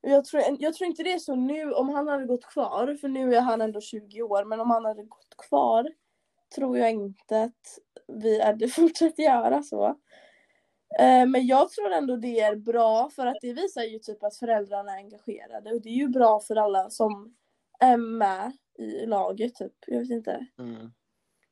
jag 0.00 0.24
tror, 0.24 0.42
jag 0.58 0.74
tror 0.74 0.88
inte 0.88 1.02
det 1.02 1.12
är 1.12 1.18
så 1.18 1.34
nu 1.34 1.72
om 1.72 1.88
han 1.88 2.08
hade 2.08 2.26
gått 2.26 2.44
kvar, 2.44 2.96
för 3.00 3.08
nu 3.08 3.34
är 3.34 3.40
han 3.40 3.60
ändå 3.60 3.80
20 3.80 4.22
år, 4.22 4.44
men 4.44 4.60
om 4.60 4.70
han 4.70 4.84
hade 4.84 5.02
gått 5.02 5.36
kvar 5.48 5.88
tror 6.54 6.78
jag 6.78 6.90
inte 6.90 7.42
att 7.42 7.78
vi 8.06 8.42
hade 8.42 8.68
fortsatt 8.68 9.18
göra 9.18 9.62
så. 9.62 9.86
Eh, 10.98 11.26
Men 11.26 11.46
jag 11.46 11.70
tror 11.70 11.90
ändå 11.90 12.16
det 12.16 12.40
är 12.40 12.56
bra 12.56 13.10
för 13.10 13.26
att 13.26 13.36
det 13.40 13.52
visar 13.52 13.82
ju 13.82 13.98
typ 13.98 14.22
att 14.22 14.36
föräldrarna 14.36 14.92
är 14.92 14.96
engagerade 14.96 15.72
och 15.72 15.82
det 15.82 15.88
är 15.88 15.96
ju 15.96 16.08
bra 16.08 16.40
för 16.40 16.56
alla 16.56 16.90
som 16.90 17.34
är 17.82 17.96
med 17.96 18.52
i 18.78 19.06
laget 19.06 19.54
typ. 19.54 19.72
Jag 19.86 20.00
vet 20.00 20.10
inte. 20.10 20.46
Mm. 20.58 20.92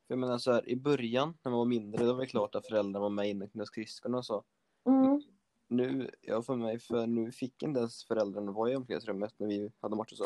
Jag 0.07 0.19
menar 0.19 0.37
så 0.37 0.51
här, 0.51 0.69
i 0.69 0.75
början 0.75 1.37
när 1.43 1.51
man 1.51 1.57
var 1.57 1.65
mindre, 1.65 2.05
då 2.05 2.13
var 2.13 2.21
det 2.21 2.27
klart 2.27 2.55
att 2.55 2.67
föräldrarna 2.67 2.99
var 2.99 3.09
med 3.09 3.29
inne 3.29 3.49
och 3.59 3.67
skridskorna 3.67 4.17
och 4.17 4.25
så. 4.25 4.43
Mm. 4.85 5.21
Nu, 5.67 6.11
jag 6.21 6.45
för 6.45 6.55
mig, 6.55 6.79
för 6.79 7.07
nu 7.07 7.31
fick 7.31 7.63
inte 7.63 7.79
ens 7.79 8.05
föräldrarna 8.05 8.51
vara 8.51 8.71
i 8.71 8.75
omklädningsrummet 8.75 9.33
när 9.37 9.47
vi 9.47 9.71
hade 9.79 9.95
matcher 9.95 10.15
så. 10.15 10.25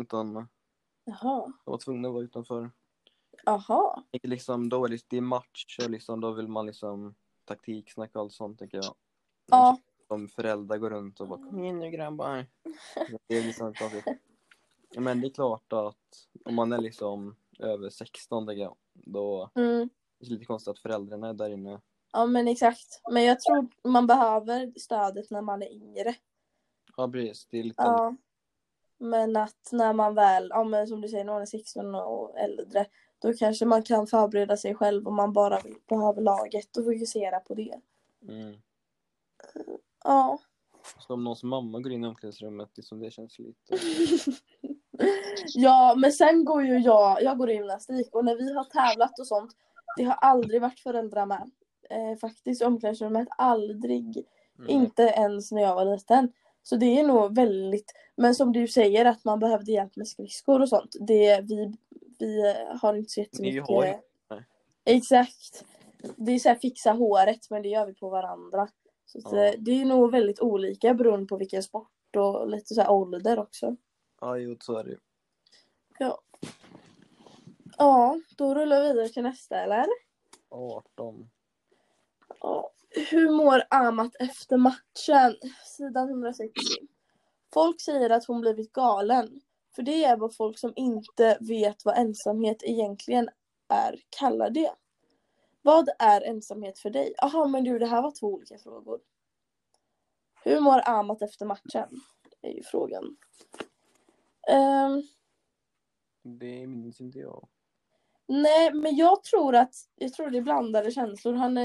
Utan 0.00 0.34
de 0.34 0.48
Jaha. 1.04 1.52
var 1.64 1.78
tvungna 1.78 2.08
att 2.08 2.14
vara 2.14 2.24
utanför. 2.24 2.70
Jaha. 3.44 4.04
Inte 4.12 4.28
liksom, 4.28 4.68
då 4.68 4.84
är 4.84 4.88
det, 4.88 5.04
det 5.08 5.16
är 5.16 5.20
match 5.20 5.78
och 5.84 5.90
liksom, 5.90 6.20
då 6.20 6.32
vill 6.32 6.48
man 6.48 6.66
liksom 6.66 7.14
taktiksnack 7.44 8.14
och 8.14 8.20
allt 8.20 8.32
sånt 8.32 8.58
tänker 8.58 8.76
jag. 8.76 8.94
Ja. 9.50 9.78
Om 10.08 10.28
föräldrar 10.28 10.78
går 10.78 10.90
runt 10.90 11.20
och 11.20 11.28
bara 11.28 11.42
kom 11.42 11.64
igen 11.64 11.78
nu 11.78 11.90
grabbar. 11.90 12.46
Det 13.28 13.38
är 13.38 13.44
liksom 13.44 13.74
konstigt. 13.74 14.04
Men 14.96 15.20
det 15.20 15.26
är 15.26 15.30
klart 15.30 15.72
att 15.72 16.28
om 16.44 16.54
man 16.54 16.72
är 16.72 16.78
liksom 16.78 17.36
över 17.58 17.90
16 17.90 18.46
tänker 18.46 18.62
jag, 18.62 18.76
då 18.92 19.50
Mm. 19.54 19.80
är 19.80 19.88
det 20.26 20.30
lite 20.30 20.44
konstigt 20.44 20.70
att 20.70 20.78
föräldrarna 20.78 21.28
är 21.28 21.34
där 21.34 21.50
inne. 21.50 21.80
Ja 22.12 22.26
men 22.26 22.48
exakt. 22.48 23.00
Men 23.10 23.24
jag 23.24 23.40
tror 23.40 23.68
man 23.84 24.06
behöver 24.06 24.72
stödet 24.78 25.30
när 25.30 25.42
man 25.42 25.62
är 25.62 25.72
yngre. 25.72 26.14
Ja 26.96 27.08
precis, 27.08 27.46
det 27.50 27.58
är 27.58 27.62
lite 27.62 27.82
Ja. 27.82 28.16
Men 28.98 29.36
att 29.36 29.68
när 29.72 29.92
man 29.92 30.14
väl, 30.14 30.46
ja 30.50 30.64
men 30.64 30.86
som 30.88 31.00
du 31.00 31.08
säger, 31.08 31.24
när 31.24 31.32
man 31.32 31.42
är 31.42 31.46
16 31.46 31.94
och 31.94 32.38
äldre, 32.38 32.86
då 33.18 33.32
kanske 33.32 33.64
man 33.66 33.82
kan 33.82 34.06
förbereda 34.06 34.56
sig 34.56 34.74
själv 34.74 35.08
om 35.08 35.14
man 35.14 35.32
bara 35.32 35.60
behöver 35.88 36.22
laget 36.22 36.76
och 36.76 36.84
fokusera 36.84 37.40
på 37.40 37.54
det. 37.54 37.80
mm. 38.28 38.60
Ja. 40.04 40.38
Så 40.98 41.14
om 41.14 41.24
någons 41.24 41.42
mamma 41.42 41.80
går 41.80 41.92
in 41.92 42.04
i 42.04 42.06
omklädningsrummet, 42.06 42.76
liksom 42.76 43.00
det 43.00 43.10
känns 43.10 43.38
lite... 43.38 43.78
ja, 45.54 45.94
men 45.96 46.12
sen 46.12 46.44
går 46.44 46.62
ju 46.64 46.78
jag, 46.78 47.22
jag 47.22 47.38
går 47.38 47.50
i 47.50 47.54
gymnastik 47.54 48.14
och 48.14 48.24
när 48.24 48.36
vi 48.36 48.54
har 48.54 48.64
tävlat 48.64 49.18
och 49.18 49.26
sånt, 49.26 49.52
det 49.96 50.04
har 50.04 50.14
aldrig 50.14 50.60
varit 50.62 50.80
föräldrar 50.80 51.26
med. 51.26 51.50
Eh, 51.90 52.18
faktiskt 52.20 52.62
i 52.62 52.64
omklädningsrummet, 52.64 53.28
aldrig. 53.38 54.26
Mm. 54.58 54.70
Inte 54.70 55.02
ens 55.02 55.52
när 55.52 55.62
jag 55.62 55.74
var 55.74 55.84
liten. 55.84 56.32
Så 56.62 56.76
det 56.76 57.00
är 57.00 57.06
nog 57.06 57.34
väldigt, 57.34 57.92
men 58.16 58.34
som 58.34 58.52
du 58.52 58.68
säger 58.68 59.04
att 59.04 59.24
man 59.24 59.38
behövde 59.38 59.72
hjälp 59.72 59.96
med 59.96 60.08
skridskor 60.08 60.60
och 60.62 60.68
sånt. 60.68 60.96
Det, 61.00 61.40
vi, 61.40 61.74
vi 62.18 62.54
har 62.80 62.94
inte 62.94 63.10
så 63.10 63.20
Ni 63.20 63.24
jättemycket. 63.24 63.68
har 63.68 63.84
ju-. 63.86 63.94
Exakt. 64.84 65.64
Det 66.16 66.32
är 66.32 66.38
så 66.38 66.48
här 66.48 66.56
fixa 66.56 66.92
håret 66.92 67.50
men 67.50 67.62
det 67.62 67.68
gör 67.68 67.86
vi 67.86 67.94
på 67.94 68.08
varandra. 68.08 68.68
Så 69.06 69.20
Ja. 69.24 69.44
eh, 69.44 69.54
det 69.58 69.80
är 69.80 69.84
nog 69.84 70.10
väldigt 70.12 70.40
olika 70.40 70.94
beroende 70.94 71.26
på 71.26 71.36
vilken 71.36 71.62
sport 71.62 72.16
och 72.16 72.48
lite 72.48 72.74
så 72.74 72.80
här 72.80 72.90
ålder 72.90 73.38
också. 73.38 73.76
Ja, 74.20 74.36
jo 74.38 74.56
så 74.60 74.76
är 74.76 74.84
det 74.84 74.90
ju. 74.90 74.98
Ja, 77.78 78.20
då 78.36 78.54
rullar 78.54 78.82
vi 78.82 78.88
vidare 78.88 79.08
till 79.08 79.22
nästa 79.22 79.60
eller? 79.60 79.86
18. 80.50 81.30
Ja. 82.40 82.70
Hur 83.10 83.30
mår 83.30 83.62
Amat 83.70 84.16
efter 84.20 84.56
matchen? 84.56 85.36
Sidan 85.64 86.08
160. 86.08 86.52
Folk 87.54 87.80
säger 87.80 88.10
att 88.10 88.26
hon 88.26 88.40
blivit 88.40 88.72
galen. 88.72 89.40
För 89.74 89.82
det 89.82 90.04
är 90.04 90.16
vad 90.16 90.36
folk 90.36 90.58
som 90.58 90.72
inte 90.76 91.38
vet 91.40 91.84
vad 91.84 91.98
ensamhet 91.98 92.62
egentligen 92.62 93.28
är 93.68 94.00
kallar 94.18 94.50
det. 94.50 94.72
Vad 95.62 95.88
är 95.98 96.20
ensamhet 96.20 96.78
för 96.78 96.90
dig? 96.90 97.14
Jaha, 97.16 97.46
men 97.46 97.64
du, 97.64 97.78
det 97.78 97.86
här 97.86 98.02
var 98.02 98.20
två 98.20 98.26
olika 98.26 98.58
frågor. 98.58 99.00
Hur 100.44 100.60
mår 100.60 100.88
Amat 100.88 101.22
efter 101.22 101.46
matchen? 101.46 102.00
är 102.42 102.50
ju 102.50 102.62
frågan. 102.62 103.16
Ehm, 104.48 105.02
det 106.22 106.66
minns 106.66 107.00
inte 107.00 107.18
jag. 107.18 107.48
Nej, 108.28 108.74
men 108.74 108.96
jag 108.96 109.24
tror 109.24 109.54
att 109.54 109.74
jag 109.94 110.12
tror 110.12 110.30
det 110.30 110.38
är 110.38 110.42
blandade 110.42 110.90
känslor. 110.90 111.34
Han, 111.34 111.58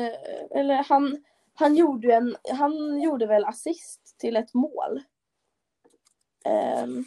eller 0.52 0.84
han, 0.84 1.24
han, 1.54 1.76
gjorde 1.76 2.14
en, 2.14 2.36
han 2.54 3.02
gjorde 3.02 3.28
väl 3.28 3.46
assist 3.46 4.16
till 4.20 4.36
ett 4.36 4.54
mål. 4.54 5.04
Um, 6.84 7.06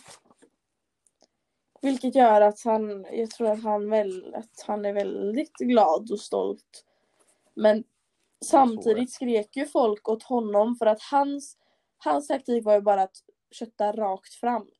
vilket 1.82 2.14
gör 2.14 2.40
att 2.40 2.60
han, 2.64 3.06
jag 3.12 3.30
tror 3.30 3.50
att 3.50 3.62
han, 3.62 3.90
väl, 3.90 4.34
att 4.34 4.64
han 4.66 4.84
är 4.84 4.92
väldigt 4.92 5.56
glad 5.56 6.10
och 6.10 6.20
stolt. 6.20 6.84
Men 7.54 7.84
samtidigt 8.44 9.12
skrek 9.12 9.56
ju 9.56 9.66
folk 9.66 10.08
åt 10.08 10.22
honom 10.22 10.76
för 10.76 10.86
att 10.86 11.02
hans, 11.02 11.56
hans 11.98 12.28
taktik 12.28 12.64
var 12.64 12.74
ju 12.74 12.80
bara 12.80 13.02
att 13.02 13.16
kötta 13.50 13.92
rakt 13.92 14.34
fram. 14.34 14.70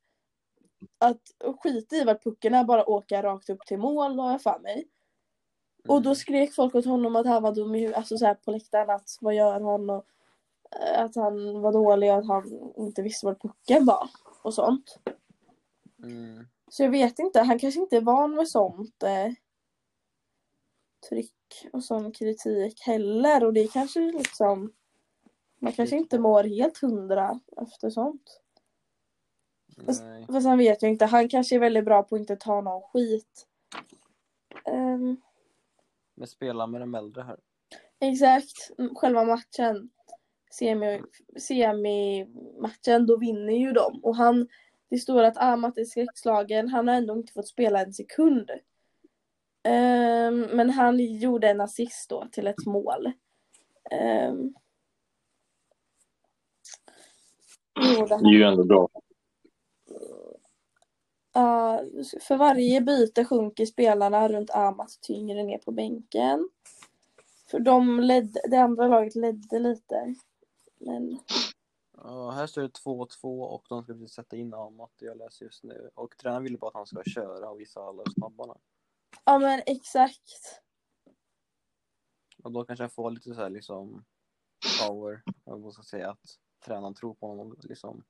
Att 0.98 1.20
skita 1.62 1.96
i 1.96 2.04
vart 2.04 2.24
pucken 2.24 2.54
är, 2.54 2.64
bara 2.64 2.88
åka 2.88 3.22
rakt 3.22 3.50
upp 3.50 3.66
till 3.66 3.78
mål 3.78 4.18
har 4.18 4.30
jag 4.30 4.42
för 4.42 4.58
mig. 4.58 4.88
Och 5.88 6.02
då 6.02 6.14
skrek 6.14 6.54
folk 6.54 6.74
åt 6.74 6.84
honom 6.84 7.16
att 7.16 7.26
han 7.26 7.42
var 7.42 7.54
dum 7.54 7.74
i 7.74 7.78
huvudet, 7.78 7.98
alltså 7.98 8.18
så 8.18 8.26
här 8.26 8.34
på 8.34 8.50
läktaren 8.50 8.90
att 8.90 9.18
vad 9.20 9.34
gör 9.34 9.60
han 9.60 9.90
och 9.90 10.06
eh, 10.80 11.04
att 11.04 11.16
han 11.16 11.60
var 11.60 11.72
dålig 11.72 12.10
och 12.10 12.18
att 12.18 12.26
han 12.26 12.72
inte 12.76 13.02
visste 13.02 13.26
var 13.26 13.34
pucken 13.34 13.86
var 13.86 14.10
och 14.42 14.54
sånt. 14.54 14.98
Mm. 16.02 16.46
Så 16.70 16.82
jag 16.82 16.90
vet 16.90 17.18
inte, 17.18 17.40
han 17.40 17.58
kanske 17.58 17.80
inte 17.80 17.96
är 17.96 18.00
van 18.00 18.34
med 18.34 18.48
sånt 18.48 19.02
eh, 19.02 19.32
tryck 21.08 21.68
och 21.72 21.84
sån 21.84 22.12
kritik 22.12 22.80
heller 22.80 23.44
och 23.44 23.52
det 23.52 23.72
kanske 23.72 24.00
liksom 24.00 24.72
man 25.58 25.72
kanske 25.72 25.96
inte 25.96 26.18
mår 26.18 26.44
helt 26.44 26.78
hundra 26.78 27.40
efter 27.62 27.90
sånt. 27.90 28.40
Nej. 29.86 30.26
Fast 30.26 30.46
han 30.46 30.58
vet 30.58 30.82
ju 30.82 30.88
inte, 30.88 31.04
han 31.06 31.28
kanske 31.28 31.54
är 31.54 31.60
väldigt 31.60 31.84
bra 31.84 32.02
på 32.02 32.14
att 32.14 32.20
inte 32.20 32.36
ta 32.36 32.60
någon 32.60 32.82
skit. 32.82 33.46
Ehm, 34.66 35.16
Men 36.14 36.26
spela 36.28 36.66
med 36.66 36.80
de 36.80 36.94
äldre 36.94 37.22
här. 37.22 37.38
exakt, 38.00 38.70
Mm, 38.78 38.94
själva 38.94 39.24
matchen. 39.24 39.90
Semi, 40.52 41.02
semi-matchen, 41.38 43.06
då 43.06 43.16
vinner 43.18 43.52
ju 43.52 43.72
de. 43.72 44.00
Och 44.02 44.16
han, 44.16 44.48
det 44.90 44.98
står 44.98 45.22
att 45.22 45.36
Amat 45.36 45.78
är 45.78 45.84
skräckslagen, 45.84 46.68
han 46.68 46.88
har 46.88 46.94
ändå 46.94 47.14
inte 47.16 47.32
fått 47.32 47.48
spela 47.48 47.80
en 47.80 47.92
sekund. 47.92 48.50
Ehm, 49.62 50.40
men 50.40 50.70
han 50.70 50.98
gjorde 51.18 51.48
en 51.50 51.60
assist 51.60 52.10
då 52.10 52.28
till 52.32 52.46
ett 52.46 52.66
mål. 52.66 53.12
Um, 54.30 54.54
gjorde 57.98 58.14
han. 58.14 58.22
Det 58.22 58.28
är 58.28 58.32
ju 58.34 58.42
ändå 58.42 58.64
bra. 58.64 58.88
Ja, 61.32 61.84
för 62.20 62.36
varje 62.36 62.80
byte 62.80 63.24
sjunker 63.24 63.66
spelarna 63.66 64.28
runt 64.28 64.50
Amat 64.50 64.98
tyngre 65.00 65.42
ner 65.42 65.58
på 65.58 65.72
bänken. 65.72 66.48
För 67.50 67.60
de 67.60 68.00
ledde, 68.00 68.40
det 68.50 68.56
andra 68.56 68.86
laget 68.88 69.14
ledde 69.14 69.58
lite. 69.58 70.14
Men 70.78 71.18
Ja, 72.02 72.30
här 72.30 72.46
står 72.46 72.62
det 72.62 72.68
2-2 72.68 73.44
och 73.44 73.64
de 73.68 73.82
ska 73.82 73.92
precis 73.92 74.12
sätta 74.12 74.36
in 74.36 74.54
Amat, 74.54 74.92
jag 74.98 75.18
läser 75.18 75.44
just 75.44 75.64
nu. 75.64 75.90
Och 75.94 76.16
tränaren 76.16 76.42
vill 76.42 76.58
bara 76.58 76.68
att 76.68 76.74
han 76.74 76.86
ska 76.86 77.02
köra 77.04 77.50
och 77.50 77.60
visa 77.60 77.80
alla 77.80 78.02
hur 78.06 78.12
snabba 78.12 78.44
han 78.46 78.50
är. 78.50 78.60
ja 79.24 79.38
men 79.38 79.62
exakt. 79.66 80.60
Och 82.42 82.52
då 82.52 82.64
kanske 82.64 82.84
jag 82.84 82.92
får 82.92 83.10
lite 83.10 83.34
så 83.34 83.40
här 83.40 83.50
liksom 83.50 84.04
power, 84.86 85.22
jag 85.44 85.60
måste 85.60 85.82
säga 85.82 86.10
att 86.10 86.38
tränaren 86.64 86.94
tror 86.94 87.14
på 87.14 87.26
honom 87.26 87.56
liksom. 87.62 88.04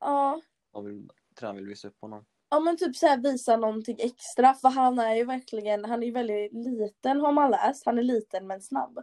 Ja. 0.00 0.40
Vill, 0.84 1.10
tränaren 1.34 1.56
vill 1.56 1.66
visa 1.66 1.88
upp 1.88 2.00
honom. 2.00 2.24
Ja 2.50 2.60
men 2.60 2.76
typ 2.76 2.96
så 2.96 3.06
här 3.06 3.16
visa 3.18 3.56
någonting 3.56 3.96
extra 4.00 4.54
för 4.54 4.68
han 4.68 4.98
är 4.98 5.14
ju 5.14 5.24
verkligen, 5.24 5.84
han 5.84 6.02
är 6.02 6.06
ju 6.06 6.12
väldigt 6.12 6.52
liten 6.52 7.20
har 7.20 7.32
man 7.32 7.50
läst. 7.50 7.86
Han 7.86 7.98
är 7.98 8.02
liten 8.02 8.46
men 8.46 8.60
snabb. 8.62 8.98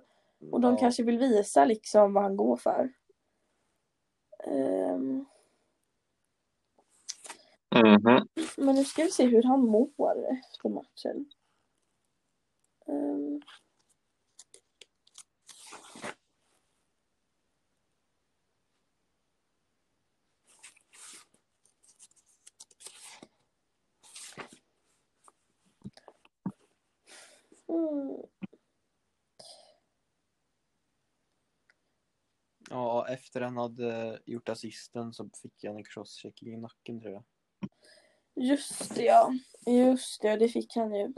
Och 0.51 0.61
de 0.61 0.71
Ja, 0.73 0.79
kanske 0.79 1.03
vill 1.03 1.17
visa 1.17 1.65
liksom 1.65 2.13
vad 2.13 2.23
han 2.23 2.37
går 2.37 2.57
för. 2.57 2.89
Ehm, 4.47 5.25
Mhm. 7.75 8.27
men 8.57 8.75
nu 8.75 8.83
ska 8.85 9.03
vi 9.03 9.11
se 9.11 9.25
hur 9.27 9.43
han 9.43 9.59
mår 9.65 10.29
efter 10.31 10.69
matchen. 10.69 11.25
Ehm. 12.87 13.41
Mm. 27.73 28.17
ja, 32.69 33.07
efter 33.09 33.41
han 33.41 33.57
hade 33.57 34.19
gjort 34.25 34.49
assisten 34.49 35.13
så 35.13 35.29
fick 35.41 35.63
han 35.63 35.75
en 35.77 35.83
crosscheck 35.83 36.43
i 36.43 36.57
nacken 36.57 37.01
tror 37.01 37.13
jag. 37.13 37.23
Just 38.35 38.95
det 38.95 39.03
ja. 39.03 39.33
Just 39.65 40.21
det, 40.21 40.35
det 40.35 40.49
fick 40.49 40.75
han 40.75 40.95
ju. 40.95 41.13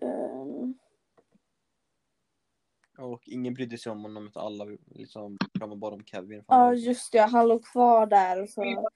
Ehm, 0.00 0.74
Och 2.98 3.22
ingen 3.28 3.54
brydde 3.54 3.78
sig 3.78 3.92
om 3.92 4.02
honom 4.02 4.26
utan 4.26 4.46
alla 4.46 4.64
liksom 4.86 5.38
kramade 5.58 5.78
bara 5.80 5.94
om 5.94 6.04
Kevin. 6.04 6.44
Ja 6.48 6.58
var- 6.58 6.72
just 6.72 7.12
det, 7.12 7.18
han 7.18 7.48
låg 7.48 7.64
kvar 7.64 8.06
där 8.06 8.42
och 8.42 8.48
så. 8.50 8.88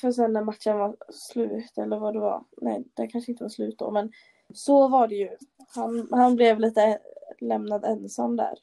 För 0.00 0.12
sen 0.12 0.32
när 0.32 0.44
matchen 0.44 0.78
var 0.78 0.96
slut 1.12 1.78
eller 1.78 1.98
vad 1.98 2.14
det 2.14 2.20
var. 2.20 2.44
Nej, 2.56 2.84
det 2.94 3.06
kanske 3.06 3.32
inte 3.32 3.44
var 3.44 3.48
slut 3.48 3.78
då 3.78 3.90
men 3.90 4.12
så 4.54 4.88
var 4.88 5.08
det 5.08 5.14
ju. 5.14 5.36
Han, 5.74 6.08
han 6.10 6.36
blev 6.36 6.60
lite 6.60 7.00
lämnad 7.40 7.84
ensam 7.84 8.36
där. 8.36 8.58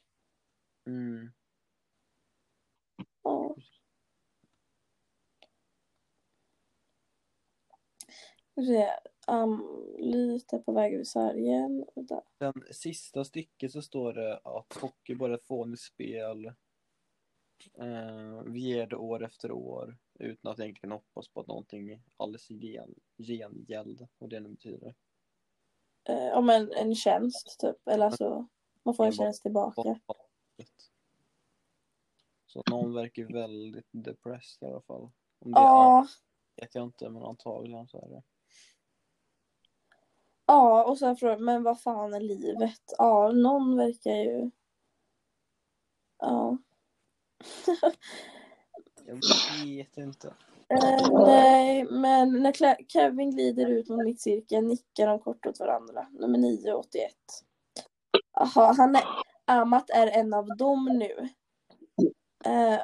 Mm. 0.86 1.32
Ja. 3.22 3.56
Se, 8.54 8.88
um, 9.28 9.84
lite 9.98 10.58
på 10.58 10.72
väg 10.72 10.94
över 10.94 11.04
sargen. 11.04 11.86
Sen 12.38 12.64
sista 12.70 13.24
stycket 13.24 13.72
så 13.72 13.82
står 13.82 14.12
det 14.12 14.40
att 14.44 14.76
hockey 14.80 15.14
bara 15.14 15.32
är 15.32 15.36
ett 15.36 15.46
fånigt 15.46 15.82
spel. 15.82 16.46
Eh, 17.78 18.42
vi 18.46 18.60
ger 18.60 18.86
det 18.86 18.96
år 18.96 19.24
efter 19.24 19.52
år 19.52 19.98
utan 20.18 20.52
att 20.52 20.60
egentligen 20.60 20.92
hoppas 20.92 21.28
på 21.28 21.40
att 21.40 21.46
någonting 21.46 22.02
gen, 22.48 22.94
gengäld, 23.18 24.08
vad 24.18 24.30
det 24.30 24.40
nu 24.40 24.48
betyder. 24.48 24.94
Eh, 26.10 26.38
om 26.38 26.50
en, 26.50 26.72
en 26.72 26.94
tjänst 26.94 27.60
typ. 27.60 27.88
Eller 27.88 28.06
alltså, 28.06 28.48
man 28.82 28.94
får 28.94 29.04
en 29.04 29.12
tjänst 29.12 29.42
tillbaka. 29.42 30.00
Så 32.46 32.62
någon 32.70 32.94
verkar 32.94 33.24
väldigt 33.32 33.88
depressed 33.90 34.68
i 34.68 34.72
alla 34.72 34.80
fall. 34.80 35.10
Om 35.38 35.52
det 35.52 35.60
Ja, 35.60 35.98
är, 35.98 36.62
vet 36.62 36.74
jag 36.74 36.84
inte, 36.84 37.08
men 37.10 37.22
antagligen 37.22 37.88
så 37.88 37.96
är 37.98 38.08
det. 38.08 38.22
ja 40.46 40.84
och 40.84 40.98
sen 40.98 41.16
frågar 41.16 41.38
men 41.38 41.62
vad 41.62 41.80
fan 41.82 42.14
är 42.14 42.20
livet? 42.20 42.80
Ja, 42.98 43.32
någon 43.32 43.76
verkar 43.76 44.14
ju... 44.16 44.50
Ja. 46.18 46.58
Jag 49.06 49.20
vet 49.66 49.96
inte. 49.96 50.34
Eh, 50.70 51.24
nej, 51.26 51.84
men 51.90 52.42
när 52.42 52.84
Kevin 52.88 53.30
glider 53.30 53.66
ut 53.66 53.88
mot 53.88 54.04
mittcirkeln 54.04 54.68
nickar 54.68 55.06
de 55.06 55.18
kort 55.18 55.46
åt 55.46 55.60
varandra. 55.60 56.06
Nummer 56.10 56.38
9 56.38 56.72
och 56.72 56.80
81. 56.80 57.12
Jaha, 58.32 58.74
han 58.76 58.96
är, 58.96 59.02
Amat 59.44 59.90
är 59.90 60.06
en 60.06 60.34
av 60.34 60.46
dem 60.56 60.84
nu. 60.84 61.28
Eh, 62.44 62.78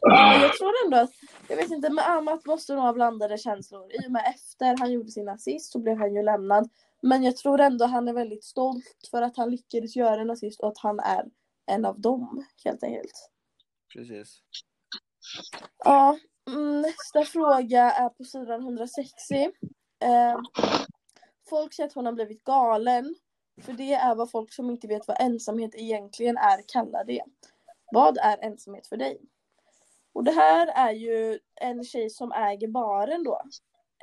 ja, 0.00 0.40
jag 0.40 0.52
tror 0.52 0.72
ändå 0.84 0.96
att, 0.96 1.12
jag 1.48 1.56
vet 1.56 1.70
inte, 1.70 1.90
men 1.90 2.04
Amat 2.04 2.46
måste 2.46 2.74
nog 2.74 2.82
ha 2.82 2.92
blandade 2.92 3.38
känslor. 3.38 3.92
I 3.92 4.06
och 4.06 4.12
med 4.12 4.22
efter 4.34 4.76
han 4.78 4.92
gjorde 4.92 5.10
sin 5.10 5.28
assist 5.28 5.72
så 5.72 5.78
blev 5.78 5.98
han 5.98 6.14
ju 6.14 6.22
lämnad. 6.22 6.68
Men 7.02 7.22
jag 7.22 7.36
tror 7.36 7.60
ändå 7.60 7.84
han 7.84 8.08
är 8.08 8.12
väldigt 8.12 8.44
stolt 8.44 9.08
för 9.10 9.22
att 9.22 9.36
han 9.36 9.50
lyckades 9.50 9.96
göra 9.96 10.20
en 10.20 10.30
assist 10.30 10.60
och 10.60 10.68
att 10.68 10.78
han 10.78 11.00
är 11.00 11.24
en 11.66 11.84
av 11.84 12.00
dem 12.00 12.46
helt 12.64 12.82
enkelt. 12.82 13.30
Precis. 13.94 14.38
Ja, 15.84 16.18
Mm, 16.46 16.80
nästa 16.80 17.24
fråga 17.24 17.90
är 17.90 18.08
på 18.08 18.24
sidan 18.24 18.60
160. 18.60 19.34
Eh, 20.00 20.38
folk 21.48 21.74
säger 21.74 21.88
att 21.88 21.94
hon 21.94 22.06
har 22.06 22.12
blivit 22.12 22.44
galen. 22.44 23.14
För 23.62 23.72
det 23.72 23.94
är 23.94 24.14
vad 24.14 24.30
folk 24.30 24.52
som 24.52 24.70
inte 24.70 24.86
vet 24.86 25.08
vad 25.08 25.20
ensamhet 25.20 25.74
egentligen 25.74 26.36
är 26.36 26.62
kallar 26.68 27.04
det. 27.04 27.22
Vad 27.92 28.18
är 28.18 28.38
ensamhet 28.44 28.86
för 28.86 28.96
dig? 28.96 29.20
Och 30.12 30.24
det 30.24 30.30
här 30.32 30.66
är 30.66 30.92
ju 30.92 31.38
en 31.60 31.84
tjej 31.84 32.10
som 32.10 32.32
äger 32.32 32.68
baren 32.68 33.24
då. 33.24 33.42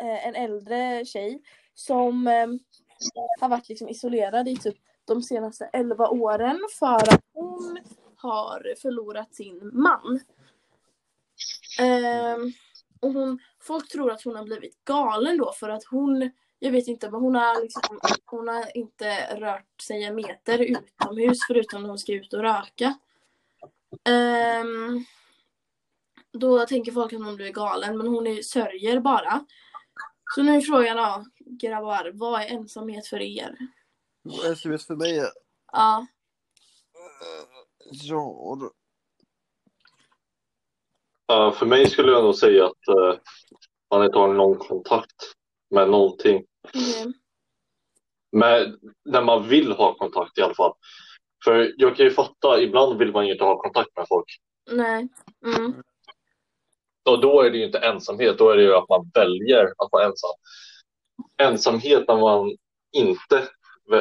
Eh, 0.02 0.28
en 0.28 0.36
äldre 0.36 1.06
tjej 1.06 1.42
som 1.74 2.28
eh, 2.28 2.48
har 3.42 3.50
varit 3.50 3.70
liksom 3.70 3.90
isolerad 3.90 4.48
i 4.48 4.58
typ 4.58 4.78
de 5.06 5.22
senaste 5.24 5.66
11 5.66 6.10
åren 6.10 6.60
för 6.80 7.14
att 7.14 7.22
hon 7.34 7.80
har 8.16 8.76
förlorat 8.82 9.36
sin 9.36 9.72
man. 9.74 10.20
Ehm, 11.82 12.52
och 13.00 13.14
hon, 13.14 13.40
folk 13.62 13.88
tror 13.92 14.12
att 14.12 14.24
hon 14.24 14.36
har 14.36 14.44
blivit 14.44 14.84
galen 14.86 15.38
då 15.38 15.54
för 15.54 15.70
att 15.70 15.84
hon, 15.84 16.32
jag 16.60 16.72
vet 16.72 16.88
inte, 16.88 17.12
men 17.12 17.22
hon 17.22 17.36
har, 17.36 17.62
liksom, 17.62 18.00
hon 18.26 18.48
har 18.48 18.78
inte 18.78 19.36
rört 19.40 19.82
sig 19.82 20.04
en 20.04 20.16
meter 20.16 20.60
utomhus 20.60 21.38
förutom 21.48 21.82
när 21.82 21.90
hon 21.90 22.00
ska 22.00 22.14
ut 22.14 22.34
och 22.34 22.42
röka. 22.42 23.00
Ehm, 24.10 25.06
då 26.34 26.66
tänker 26.66 26.92
folk 26.92 27.14
att 27.14 27.24
hon 27.24 27.36
blir 27.36 27.52
galen 27.52 27.98
men 27.98 28.08
hon 28.08 28.28
är, 28.28 28.42
sörjer 28.42 29.00
bara. 29.00 29.46
Så 30.36 30.44
nu 30.44 30.56
är 30.56 30.62
frågan 30.62 30.98
då, 30.98 31.26
grabbar, 31.40 32.12
vad 32.14 32.42
är 32.42 32.46
ensamhet 32.48 33.08
för 33.08 33.22
er? 33.22 33.58
SMS 34.52 34.88
för 34.88 34.96
mig 34.96 35.18
är... 35.20 35.30
Ja, 35.72 36.08
Ja, 37.92 38.58
då- 38.60 38.72
För 41.54 41.66
mig 41.66 41.90
skulle 41.90 42.12
jag 42.12 42.24
nog 42.24 42.36
säga 42.36 42.66
att 42.66 42.88
eh, 42.88 43.20
man 43.92 44.06
inte 44.06 44.18
har 44.20 44.34
någon 44.34 44.58
kontakt 44.58 45.16
med 45.70 45.90
någonting. 45.90 46.46
okej. 46.68 47.14
Men 48.32 48.80
när 49.06 49.22
man 49.22 49.48
vill 49.48 49.72
ha 49.72 49.94
kontakt 49.94 50.38
i 50.38 50.42
alla 50.42 50.54
fall. 50.54 50.74
För 51.46 51.74
jag 51.78 51.96
kan 51.96 52.06
ju 52.06 52.12
fatta, 52.12 52.62
ibland 52.62 52.98
vill 52.98 53.12
man 53.12 53.26
ju 53.28 53.32
inte 53.34 53.44
ha 53.44 53.62
kontakt 53.62 53.90
med 53.98 54.06
folk. 54.10 54.26
nej. 54.72 55.08
Mm. 55.46 55.74
Och 57.10 57.22
då 57.22 57.42
är 57.42 57.52
det 57.52 57.58
ju 57.58 57.66
inte 57.66 57.80
ensamhet, 57.80 58.38
då 58.38 58.50
är 58.50 58.58
det 58.58 58.64
ju 58.64 58.74
att 58.76 58.90
man 58.90 59.12
väljer 59.14 59.66
att 59.66 59.90
vara 59.92 60.06
ensam. 60.06 60.32
Ensamhet 61.38 62.08
när 62.08 62.18
man 62.18 62.58
inte, 62.92 63.48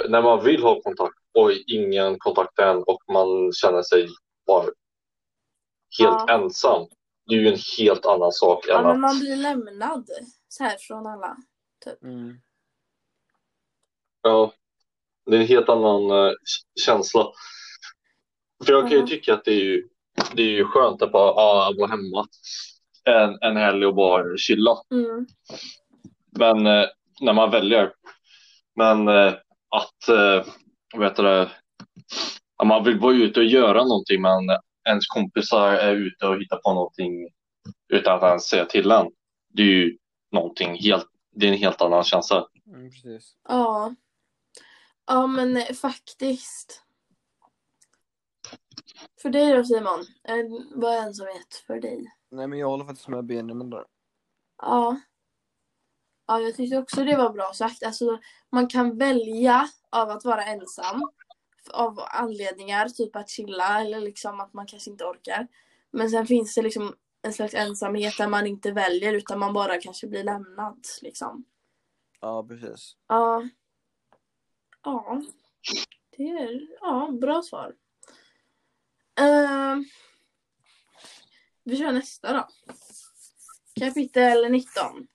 när 0.09 0.23
man 0.23 0.45
vill 0.45 0.62
ha 0.62 0.81
kontakt 0.81 1.14
och 1.35 1.53
ingen 1.66 2.19
kontakt 2.19 2.59
än 2.59 2.83
och 2.83 3.03
man 3.12 3.53
känner 3.53 3.83
sig 3.83 4.09
bara 4.47 4.64
helt 4.64 4.75
Ja. 5.99 6.27
ensam. 6.29 6.87
Det 7.31 7.37
är 7.37 7.40
ju 7.40 7.49
en 7.49 7.59
helt 7.79 8.07
annan 8.07 8.33
sak 8.33 8.64
Ja, 8.69 8.79
än 8.79 8.83
men 8.83 8.90
att 8.93 9.01
man 9.01 9.19
blir 9.19 9.37
lämnad 9.37 10.09
så 10.49 10.64
här 10.64 10.77
från 10.79 11.07
alla. 11.07 11.37
Mm. 12.03 12.40
Ja, 14.23 14.53
Det 15.27 15.37
är 15.37 15.40
en 15.40 15.47
helt 15.47 15.69
annan 15.69 16.11
eh, 16.11 16.33
känsla. 16.85 17.33
För 18.64 18.73
jag 18.73 18.90
kan 18.90 18.99
ju 18.99 19.07
tycka 19.07 19.35
att 19.35 19.45
det 19.45 19.53
är 19.53 19.64
ju, 19.64 19.88
det 20.35 20.43
är 20.43 20.51
ju 20.51 20.64
skönt 20.64 21.03
att 21.03 21.12
bara 21.12 21.31
ah, 21.31 21.73
vara 21.79 21.90
hemma 21.90 22.27
en, 23.05 23.38
en 23.40 23.57
helg 23.57 23.87
och 23.87 23.95
bara 23.95 24.37
chilla. 24.37 24.77
Mm. 24.90 25.27
Men 26.38 26.66
eh, 26.66 26.87
när 27.21 27.33
man 27.33 27.51
väljer. 27.51 27.93
Men 28.77 29.09
eh, 29.09 29.35
att, 29.69 30.09
eh, 30.09 31.12
det, 31.16 31.51
ja, 32.59 32.64
man 32.64 32.85
vill 32.85 32.99
vara 32.99 33.14
ute 33.14 33.40
och 33.40 33.47
göra 33.47 33.85
någonting 33.85 34.23
men 34.23 34.51
ens 34.88 35.07
kompisar 35.07 35.73
är 35.73 35.95
ute 35.95 36.27
och 36.27 36.40
hittar 36.40 36.57
på 36.57 36.75
någonting 36.75 37.29
utan 37.88 38.16
att 38.16 38.23
ens 38.23 38.45
säga 38.49 38.64
till 38.64 38.90
en. 38.90 39.07
Det 39.49 39.62
är 39.62 39.66
ju 39.66 39.99
någonting 40.33 40.77
helt, 40.77 41.07
det 41.31 41.47
är 41.47 41.53
en 41.53 41.59
helt 41.59 41.81
annan 41.83 42.05
känsla. 42.05 42.47
Mm, 42.66 42.90
precis. 42.90 43.37
Ja. 43.49 43.95
Ja 45.07 45.27
men 45.27 45.57
eh, 45.57 45.73
faktiskt. 45.75 46.83
För 49.23 49.31
dig 49.31 49.53
då 49.53 49.64
Simon? 49.64 50.01
Eh, 50.25 50.37
Vad 50.75 50.95
är 50.95 51.03
ensamhet 51.03 51.55
för 51.66 51.81
dig? 51.81 52.05
Nej 52.31 52.47
men 52.47 52.59
jag 52.59 52.69
håller 52.69 52.85
faktiskt 52.85 53.09
med 53.09 53.25
Benjamin 53.25 53.71
där. 53.71 53.85
Ja. 54.62 55.01
Ja, 56.27 56.40
jag 56.40 56.57
tyckte 56.57 56.79
också 56.79 57.05
det 57.05 57.16
var 57.16 57.31
bra 57.31 57.53
sagt. 57.55 57.83
Alltså, 57.83 58.19
man 58.53 58.69
kan 58.69 58.99
välja 58.99 59.69
av 59.90 60.11
att 60.11 60.25
vara 60.25 60.45
ensam. 60.45 61.03
Av 61.72 62.00
anledningar, 62.11 62.88
typ 62.88 63.16
att 63.16 63.30
chilla 63.30 63.80
eller 63.80 64.00
liksom 64.00 64.40
att 64.40 64.52
man 64.52 64.66
kanske 64.66 64.90
inte 64.90 65.04
orkar. 65.04 65.46
Men 65.90 66.11
sen 66.11 66.26
finns 66.26 66.54
det 66.54 66.62
liksom 66.62 66.94
en 67.22 67.33
slags 67.33 67.54
ensamhet 67.54 68.18
där 68.18 68.28
man 68.28 68.46
inte 68.46 68.72
väljer 68.72 69.14
utan 69.14 69.38
man 69.38 69.52
bara 69.52 69.80
kanske 69.80 70.06
blir 70.06 70.24
lämnad. 70.24 70.87
Liksom. 71.02 71.44
Ja 72.20 72.46
precis. 72.48 72.96
Ja. 73.06 73.48
Ja. 74.83 75.22
Det 76.16 76.28
är 76.28 76.68
ja, 76.80 77.11
bra 77.20 77.42
svar. 77.42 77.74
Ehm, 79.20 79.85
vi 81.64 81.76
kör 81.76 81.92
nästa 81.92 82.33
då. 82.33 82.48
Kapitel 83.80 84.50
19. 84.50 85.06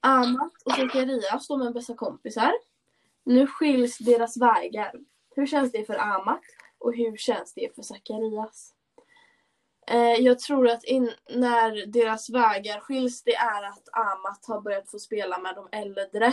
Amat 0.00 0.52
och 0.64 0.72
Zacharias, 0.72 1.48
de 1.48 1.62
är 1.62 1.70
bästa 1.70 1.94
kompisar. 1.94 2.52
Nu 3.24 3.46
skiljs 3.46 3.98
deras 3.98 4.36
vägar. 4.36 4.94
Hur 5.36 5.46
känns 5.46 5.72
det 5.72 5.84
för 5.84 5.98
Amat 5.98 6.42
och 6.78 6.94
hur 6.94 7.16
känns 7.16 7.54
det 7.54 7.74
för 7.74 7.82
Zacharias? 7.82 8.74
Eh, 9.86 10.14
jag 10.20 10.38
tror 10.38 10.68
att 10.68 10.84
in, 10.84 11.12
när 11.30 11.86
deras 11.86 12.30
vägar 12.30 12.80
skiljs 12.80 13.22
det 13.22 13.34
är 13.34 13.62
att 13.62 13.88
Amat 13.92 14.46
har 14.46 14.60
börjat 14.60 14.90
få 14.90 14.98
spela 14.98 15.38
med 15.38 15.54
de 15.54 15.68
äldre. 15.72 16.32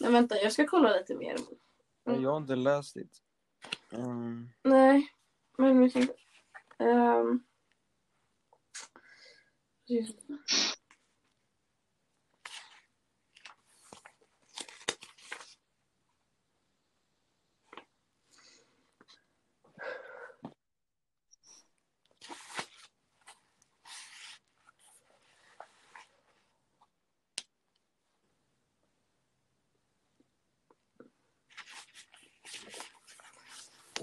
Men 0.00 0.12
vänta, 0.12 0.36
jag 0.36 0.52
ska 0.52 0.66
kolla 0.66 0.96
lite 0.96 1.14
mer. 1.14 1.36
Men 2.04 2.22
jag 2.22 2.30
har 2.30 2.36
inte 2.36 2.56
läst 2.56 2.94
det. 2.94 3.08
Mm. 3.96 4.48
Nej, 4.62 5.08
men 5.58 5.80
vi 5.80 5.90
tänkte... 5.90 6.14
ehm. 6.78 7.44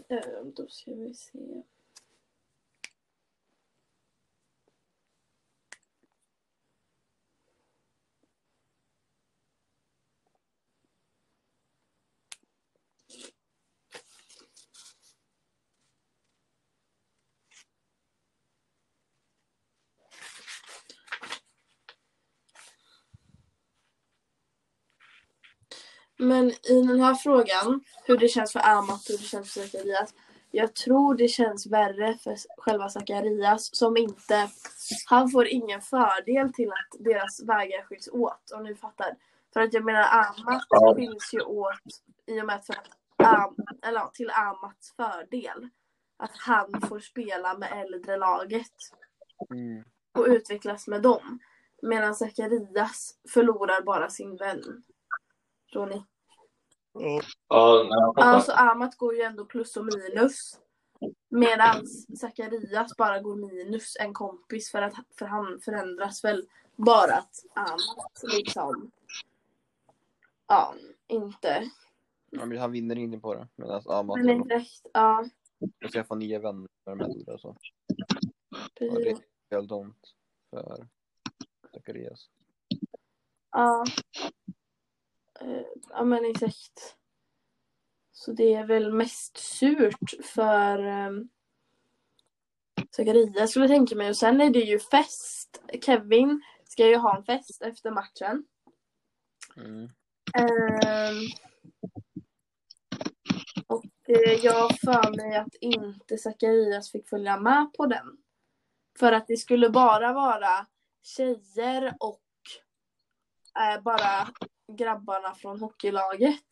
Ehm, 0.09 0.53
Då 0.55 0.67
ska 0.67 0.91
Men 26.17 26.49
i 26.51 26.81
den 26.87 26.99
här 26.99 27.15
frågan, 27.15 27.83
hur 28.03 28.17
det 28.17 28.27
känns 28.27 28.51
för 28.53 28.59
Amat 28.59 28.89
och 28.89 29.09
hur 29.09 29.17
det 29.17 29.23
känns 29.23 29.53
för 29.53 29.61
Zacharias. 29.61 30.13
Jag 30.51 30.73
tror 30.73 31.15
det 31.15 31.27
känns 31.27 31.67
värre 31.67 32.17
för 32.23 32.35
själva 32.57 32.89
Zacharias 32.89 33.75
som 33.75 33.97
inte, 33.97 34.49
han 35.05 35.29
får 35.29 35.47
ingen 35.47 35.81
fördel 35.81 36.53
till 36.53 36.69
att 36.71 36.99
deras 37.05 37.43
vägar 37.43 37.83
skiljs 37.85 38.07
åt 38.11 38.51
om 38.55 38.63
ni 38.63 38.75
fattar. 38.75 39.15
För 39.53 39.61
att 39.61 39.73
jag 39.73 39.83
menar 39.85 40.01
Amat 40.11 40.63
Ja. 40.69 40.95
skiljs 40.95 41.33
ju 41.33 41.41
åt 41.41 42.01
i 42.25 42.41
och 42.41 42.45
med 42.45 42.55
att 42.55 42.65
för 42.65 42.73
att, 42.73 42.89
Am, 43.17 43.55
eller 43.81 44.05
till 44.13 44.29
Amats 44.31 44.93
fördel. 44.95 45.69
Att 46.17 46.31
han 46.33 46.81
får 46.89 46.99
spela 46.99 47.57
med 47.57 47.83
äldre 47.85 48.17
laget 48.17 48.71
Mm. 49.51 49.83
och 50.17 50.25
utvecklas 50.25 50.87
med 50.87 51.01
dem. 51.01 51.39
Medan 51.81 52.15
Zacharias 52.15 53.13
förlorar 53.29 53.81
bara 53.81 54.09
sin 54.09 54.37
vän. 54.37 54.83
Tror 55.75 55.85
ni? 55.85 56.03
Jag 56.93 57.23
fattar. 58.13 58.21
Alltså 58.23 58.51
Amat 58.51 58.97
går 58.97 59.15
ju 59.15 59.21
ändå 59.21 59.45
plus 59.45 59.77
och 59.77 59.85
minus. 59.85 60.59
Medan 61.29 61.87
Zacharias 62.19 62.97
bara 62.97 63.21
går 63.21 63.35
minus 63.35 63.97
en 63.99 64.13
kompis 64.13 64.71
för 64.71 64.81
att 64.81 64.93
för 65.17 65.25
han 65.25 65.59
förändras 65.59 66.23
väl 66.23 66.47
bara 66.75 67.13
att 67.13 67.43
Amat 67.55 68.23
liksom 68.23 68.91
ja, 70.47 70.75
inte. 71.07 71.69
Ja, 72.29 72.45
men 72.45 72.57
han 72.57 72.71
vinner 72.71 72.95
ingenting 72.95 73.21
på 73.21 73.33
det. 73.33 73.47
Medan 73.55 73.81
Amat 73.85 74.17
Men 74.17 74.29
inte 74.29 74.49
direkt. 74.49 74.87
Ja, 74.93 75.25
och 75.85 75.91
skaffa 75.91 76.15
nya 76.15 76.39
vänner 76.39 76.69
med 76.85 76.97
de 76.97 77.01
äldre 77.01 77.33
och 77.33 77.41
så. 77.41 77.57
Ja, 78.49 78.57
det 78.73 78.85
är 79.09 79.17
helt 79.51 79.69
dumt 79.69 79.95
för 80.49 80.87
Zacharias. 81.73 82.29
Ja. 83.51 83.85
Eh, 85.41 85.61
Ja 85.89 86.03
men 86.03 86.25
exakt. 86.25 86.95
Så 88.11 88.31
det 88.31 88.53
är 88.53 88.65
väl 88.65 88.93
mest 88.93 89.37
surt 89.37 90.13
för 90.23 90.79
um, 91.07 91.29
Zacharias 92.91 93.49
skulle 93.49 93.65
jag 93.65 93.71
tänka 93.71 93.95
mig. 93.95 94.09
Och 94.09 94.17
sen 94.17 94.41
är 94.41 94.49
det 94.49 94.59
ju 94.59 94.79
fest. 94.79 95.63
Kevin 95.81 96.41
ska 96.63 96.87
ju 96.87 96.95
ha 96.95 97.17
en 97.17 97.23
fest 97.23 97.61
efter 97.61 97.91
matchen. 97.91 98.45
Mm. 99.57 99.89
Ehm, 100.33 101.21
och 103.67 103.85
eh, 104.07 104.45
jag 104.45 104.53
har 104.53 104.69
för 104.69 105.15
mig 105.17 105.37
att 105.37 105.55
inte 105.61 106.17
Zacharias 106.17 106.91
fick 106.91 107.09
följa 107.09 107.39
med 107.39 107.73
på 107.77 107.85
den. 107.85 108.17
För 108.99 109.11
att 109.11 109.27
det 109.27 109.37
skulle 109.37 109.69
bara 109.69 110.13
vara 110.13 110.67
tjejer 111.03 111.93
och 111.99 112.21
eh, 113.59 113.81
bara 113.81 114.27
grabbarna 114.71 115.35
från 115.35 115.59
hockeylaget. 115.59 116.45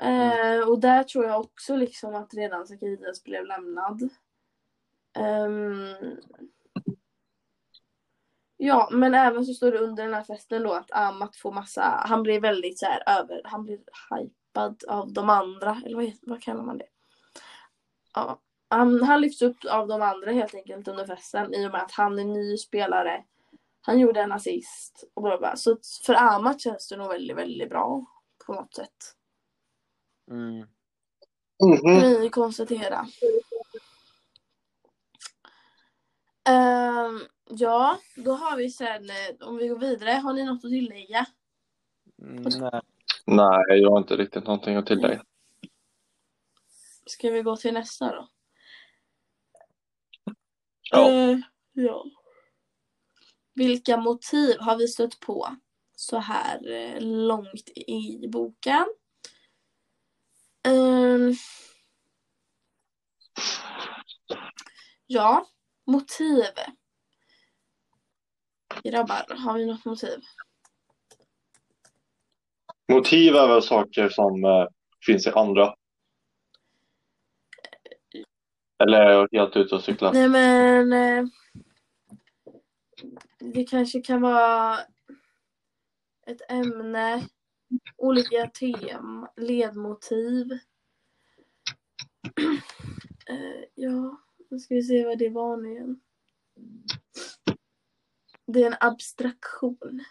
Eh, 0.00 0.68
och 0.68 0.80
där 0.80 1.04
tror 1.04 1.24
jag 1.24 1.40
också 1.40 1.76
liksom 1.76 2.14
att 2.14 2.34
redan 2.34 2.66
Zacharias 2.66 3.24
blev 3.24 3.46
lämnad. 3.46 4.08
Ehm, 5.16 6.16
Ja, 8.56 8.88
men 8.92 9.14
även 9.14 9.44
så 9.44 9.54
står 9.54 9.72
det 9.72 9.78
under 9.78 10.04
den 10.04 10.14
här 10.14 10.24
festen 10.24 10.62
då 10.62 10.72
att 10.72 10.92
Amat 10.92 11.36
får 11.36 11.52
massa, 11.52 11.82
han 11.82 12.22
blir 12.22 12.40
väldigt 12.40 12.78
så 12.78 12.86
här 12.86 13.18
över, 13.20 13.40
han 13.44 13.64
blir 13.64 13.78
hypad 14.10 14.84
av 14.88 15.12
de 15.12 15.30
andra, 15.30 15.82
eller 15.84 15.96
vad, 15.96 16.12
vad 16.22 16.42
kallar 16.42 16.62
man 16.62 16.78
det? 16.78 16.86
Ja, 18.14 18.40
han, 18.68 19.02
han 19.02 19.20
lyfts 19.20 19.42
upp 19.42 19.56
av 19.70 19.88
de 19.88 20.02
andra 20.02 20.30
helt 20.30 20.54
enkelt 20.54 20.88
under 20.88 21.06
festen 21.06 21.54
i 21.54 21.66
och 21.66 21.70
med 21.72 21.82
att 21.82 21.92
han 21.92 22.18
är 22.18 22.24
ny 22.24 22.56
spelare. 22.56 23.24
Han 23.86 23.98
gjorde 23.98 24.20
en 24.20 24.32
assist 24.32 25.04
och 25.14 25.22
bla 25.22 25.38
bla. 25.38 25.56
Så 25.56 25.76
för 26.06 26.14
Amat 26.14 26.60
känns 26.60 26.88
det 26.88 26.96
nog 26.96 27.08
väldigt, 27.08 27.36
väldigt 27.36 27.68
bra 27.68 28.06
på 28.46 28.54
något 28.54 28.74
sätt. 28.74 29.14
Mm. 30.30 30.66
Mhm. 31.64 32.20
Vi 32.20 32.28
konstatera. 32.28 33.06
Ehm, 36.48 37.20
ja, 37.50 37.98
då 38.16 38.32
har 38.32 38.56
vi 38.56 38.70
sen, 38.70 39.10
eh, 39.10 39.48
om 39.48 39.56
vi 39.56 39.68
går 39.68 39.78
vidare, 39.78 40.10
har 40.10 40.32
ni 40.32 40.44
något 40.44 40.64
att 40.64 40.70
tillägga? 40.70 41.26
Mm, 42.22 42.42
nej. 42.42 42.80
Nej, 43.26 43.80
jag 43.80 43.90
har 43.90 43.98
inte 43.98 44.16
riktigt 44.16 44.44
någonting 44.44 44.76
att 44.76 44.86
tillägga. 44.86 45.24
Ska 47.06 47.30
vi 47.30 47.42
gå 47.42 47.56
till 47.56 47.74
nästa 47.74 48.12
då? 48.14 48.28
Ja. 50.90 51.10
Eh, 51.10 51.38
ja. 51.72 52.04
Vilka 53.54 53.96
motiv 53.96 54.56
har 54.60 54.76
vi 54.76 54.88
stött 54.88 55.20
på 55.20 55.56
så 55.96 56.18
här 56.18 56.70
eh, 56.70 57.00
långt 57.00 57.68
i 57.76 58.28
boken? 58.28 58.86
Ehm. 60.66 61.34
ja, 65.06 65.46
motiv. 65.86 66.44
Grabbar, 68.84 69.34
har 69.36 69.58
vi 69.58 69.66
något 69.66 69.84
motiv? 69.84 70.20
Motiv 72.92 73.34
är 73.34 73.48
väl 73.48 73.62
saker 73.62 74.08
som 74.08 74.44
eh, 74.44 74.66
finns 75.06 75.26
i 75.26 75.30
andra. 75.30 75.74
Eller 78.78 79.00
är 79.00 79.10
jag 79.10 79.28
helt 79.32 79.56
ute 79.56 79.74
och 79.74 79.82
cyklar? 79.82 80.12
Nej 80.12 80.28
men 80.28 80.92
eh, 80.92 81.24
det 83.52 83.64
kanske 83.64 84.00
kan 84.00 84.20
vara 84.20 84.78
ett 86.26 86.50
ämne, 86.50 87.28
olika 87.96 88.50
tem, 88.54 89.26
ledmotiv. 89.36 90.52
Uh, 93.30 93.64
ja, 93.74 94.20
nu 94.50 94.58
ska 94.58 94.74
vi 94.74 94.82
se 94.82 95.04
vad 95.04 95.18
det 95.18 95.28
var 95.28 95.56
nu 95.56 95.70
igen. 95.72 96.00
Det 98.46 98.62
är 98.62 98.66
en 98.66 98.76
abstraktion. 98.80 100.04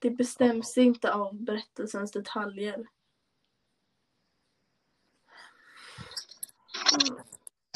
Det 0.00 0.10
bestäms 0.10 0.78
inte 0.78 1.12
av 1.12 1.34
berättelsens 1.34 2.12
detaljer. 2.12 2.86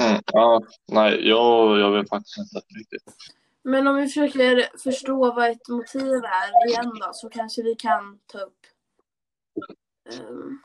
Mm, 0.00 0.22
ja, 0.32 0.62
nej, 0.86 1.28
jag, 1.28 1.78
jag 1.78 1.92
vet 1.92 2.08
faktiskt 2.08 2.38
inte 2.38 2.60
riktigt. 2.78 3.14
Men 3.68 3.86
om 3.86 3.96
vi 3.96 4.06
försöker 4.06 4.78
förstå 4.78 5.32
vad 5.32 5.50
ett 5.50 5.68
motiv 5.68 6.24
är 6.24 6.68
igen 6.68 6.92
då 7.00 7.12
så 7.12 7.28
kanske 7.28 7.62
vi 7.62 7.74
kan 7.74 8.18
ta 8.26 8.38
upp 8.38 8.66
um... 10.12 10.62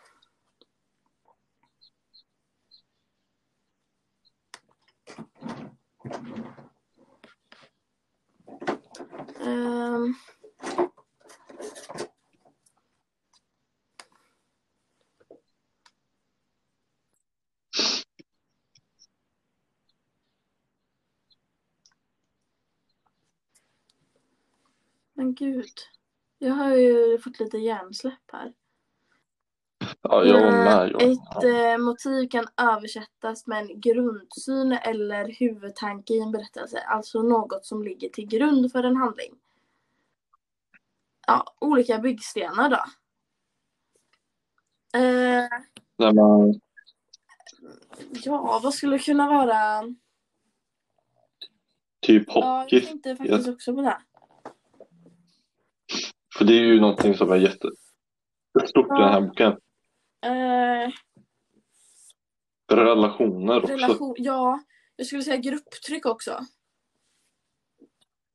Um... 9.46 10.16
Men 25.24 25.34
gud. 25.34 25.74
Jag 26.38 26.54
har 26.54 26.76
ju 26.76 27.20
fått 27.20 27.40
lite 27.40 27.58
hjärnsläpp 27.58 28.32
här. 28.32 28.54
Ja, 30.02 30.24
jag 30.24 30.42
Eh, 30.42 30.64
med. 30.66 30.92
Jag, 30.92 31.02
Ett 31.02 31.44
eh, 31.44 31.78
motiv 31.86 32.30
kan 32.30 32.48
översättas 32.58 33.48
med 33.48 33.62
en 33.62 33.82
grundsyn 33.82 34.72
eller 34.72 35.36
huvudtanke 35.40 36.14
i 36.14 36.20
en 36.20 36.32
berättelse. 36.32 36.80
Alltså 36.80 37.22
något 37.22 37.66
som 37.66 37.84
ligger 37.84 38.10
till 38.10 38.28
grund 38.28 38.72
för 38.72 38.84
en 38.84 38.98
handling. 38.98 39.36
Ja, 41.28 41.56
olika 41.60 42.00
byggstenar 42.00 42.70
då. 42.70 42.84
Eh, 45.00 45.48
Nej, 45.98 46.14
men, 46.14 46.62
ja, 48.24 48.60
vad 48.64 48.74
skulle 48.74 48.98
det 48.98 49.04
kunna 49.04 49.28
vara? 49.30 49.84
typ 52.02 52.24
Ja, 52.28 52.62
hockey. 52.62 52.76
jag 52.76 52.86
tänkte 52.86 53.16
faktiskt 53.16 53.48
också 53.50 53.76
på 53.76 53.82
det. 53.82 53.98
För 56.38 56.46
det 56.46 56.54
är 56.54 56.64
ju 56.64 56.80
någonting 56.80 57.16
som 57.16 57.32
är 57.32 57.36
jättestort 57.36 58.86
i 58.86 59.02
den 59.02 59.10
här 59.14 59.22
boken. 59.22 59.52
Eh, 60.26 60.92
Relationer 62.78 63.58
också. 63.58 63.74
relation, 63.74 64.16
ja, 64.18 64.60
jag 64.96 65.08
skulle 65.08 65.24
säga 65.24 65.38
grupptryck 65.38 66.06
också. 66.06 66.46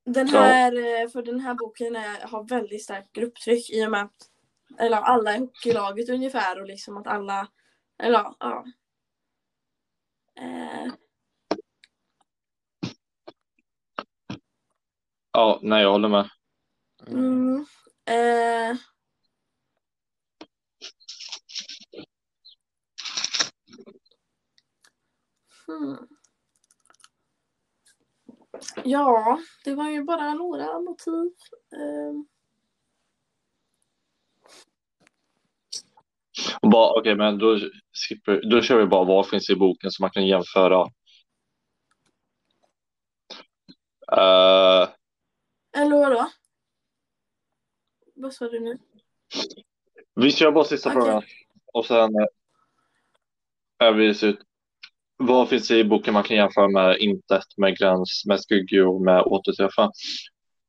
Den 0.04 0.28
Ja. 0.28 0.40
här, 0.40 0.72
eh, 1.02 1.08
för 1.08 1.22
den 1.22 1.40
här 1.40 1.54
boken 1.54 1.96
är, 1.96 2.26
har 2.26 2.44
väldigt 2.48 2.82
starkt 2.82 3.12
grupptryck 3.12 3.70
i 3.70 3.86
och 3.86 3.90
med 3.90 4.02
att 4.02 4.30
eller 4.78 4.96
alla 4.96 5.34
är 5.34 5.38
hockeylaget 5.38 6.08
ungefär 6.08 6.60
och 6.60 6.66
liksom 6.66 6.96
att 6.96 7.06
alla, 7.06 7.48
eller 8.02 8.18
ja. 8.18 8.36
ja. 8.40 8.64
Eh, 10.42 10.92
Ja, 15.32 15.58
nej, 15.62 15.82
jag 15.82 15.92
håller 15.92 16.08
med. 16.08 16.30
mm, 17.06 17.66
eh, 18.08 18.76
hmm. 25.66 26.08
Ja, 28.84 29.38
det 29.64 29.74
var 29.74 29.88
ju 29.90 30.04
bara 30.04 30.34
några 30.34 30.80
motiv. 30.80 31.32
Eh, 31.72 32.12
okej, 36.98 37.14
men 37.16 37.38
då, 37.38 37.58
skipper, 37.92 38.50
då 38.50 38.62
kör 38.62 38.78
vi 38.78 38.86
bara 38.86 39.04
vad 39.04 39.28
finns 39.28 39.50
i 39.50 39.56
boken 39.56 39.90
så 39.90 40.02
man 40.02 40.10
kan 40.10 40.26
jämföra. 40.26 40.82
Uh, 44.12 44.88
eller 45.76 45.96
vadå? 45.96 46.30
Vad 48.18 48.32
sa 48.34 48.48
du 48.48 48.60
nu? 48.60 48.78
vi 50.14 50.32
kör 50.32 50.52
bara 50.52 50.64
sista 50.64 50.88
Okej. 50.90 51.02
frågan. 51.02 51.22
Och 51.72 51.86
sen 51.86 52.14
eh, 52.14 52.26
är 53.86 53.92
vi 53.92 54.26
ut. 54.26 54.38
Vad 55.16 55.48
finns 55.48 55.70
i 55.70 55.84
boken 55.84 56.14
man 56.14 56.22
kan 56.22 56.36
jämföra 56.36 56.68
med 56.68 56.96
intet, 56.98 57.44
med 57.56 57.78
gräns, 57.78 58.22
med 58.26 58.40
skuggor, 58.40 59.04
med 59.04 59.22
återträffar? 59.22 59.90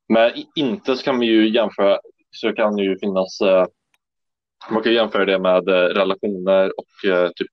Med 0.08 0.38
i- 0.38 0.48
intet 0.54 1.02
kan 1.02 1.18
vi 1.18 1.26
ju 1.26 1.48
jämföra, 1.54 2.00
så 2.30 2.52
kan 2.52 2.76
det 2.76 2.82
ju 2.82 2.98
finnas, 2.98 3.40
eh, 3.40 3.66
man 4.70 4.82
kan 4.82 4.92
jämföra 4.92 5.24
det 5.24 5.38
med 5.38 5.68
eh, 5.68 5.72
relationer 5.72 6.78
och 6.78 6.86
typ 7.36 7.48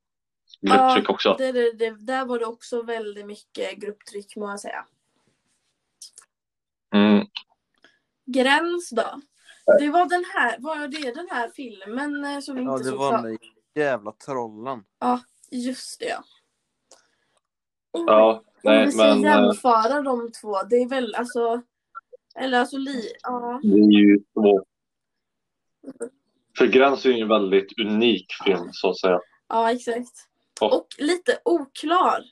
grupptryck 0.62 1.10
också. 1.10 1.36
Det, 1.38 1.52
det, 1.52 1.72
det, 1.72 1.96
där 2.06 2.26
var 2.26 2.40
det 2.40 2.46
också 2.46 2.82
väldigt 2.82 3.26
mycket 3.26 3.78
grupptryck 3.78 4.36
må 4.36 4.50
jag 4.50 4.60
säga. 4.60 4.86
Mm, 6.96 7.26
Gräns 8.26 8.90
då? 8.90 9.22
Det 9.80 9.90
var 9.90 10.06
den 10.10 10.26
här, 10.34 10.56
var 10.60 10.88
det 10.88 11.12
den 11.16 11.28
här 11.32 11.50
filmen 11.50 12.24
eh, 12.26 12.40
som 12.40 12.56
vi 12.56 12.64
Ja, 12.64 12.72
inte 12.72 12.84
det 12.84 12.90
såg 12.90 13.00
var 13.00 13.10
klart? 13.10 13.24
den 13.24 13.38
jävla 13.76 14.12
trollen. 14.12 14.84
Just 15.52 16.00
det 16.00 16.06
ja. 16.06 16.24
ja, 17.92 18.32
Om 18.34 18.44
nej, 18.64 18.86
vi 18.86 18.92
ska 18.92 19.04
men 19.04 19.26
eh, 19.26 19.32
jämföra 19.32 20.02
de 20.02 20.32
två, 20.32 20.64
det 20.64 20.76
är 20.76 20.90
väl 20.90 21.16
alltså, 21.16 21.62
eller 22.36 22.60
alltså 22.60 22.78
li, 22.78 23.12
ja. 23.24 23.60
det 23.64 23.68
är 23.80 24.00
ju 24.00 24.20
svårt. 24.34 24.68
För 26.58 26.68
Gräns 26.68 27.06
är 27.06 27.10
ju 27.10 27.22
en 27.22 27.28
väldigt 27.28 27.80
unik 27.80 28.26
film 28.46 28.70
så 28.72 28.90
att 28.90 29.00
säga. 29.00 29.20
Ja, 29.50 29.72
exakt. 29.72 30.14
Och- 30.62 30.74
Och 30.74 30.88
lite 30.98 31.40
oklar. 31.46 32.24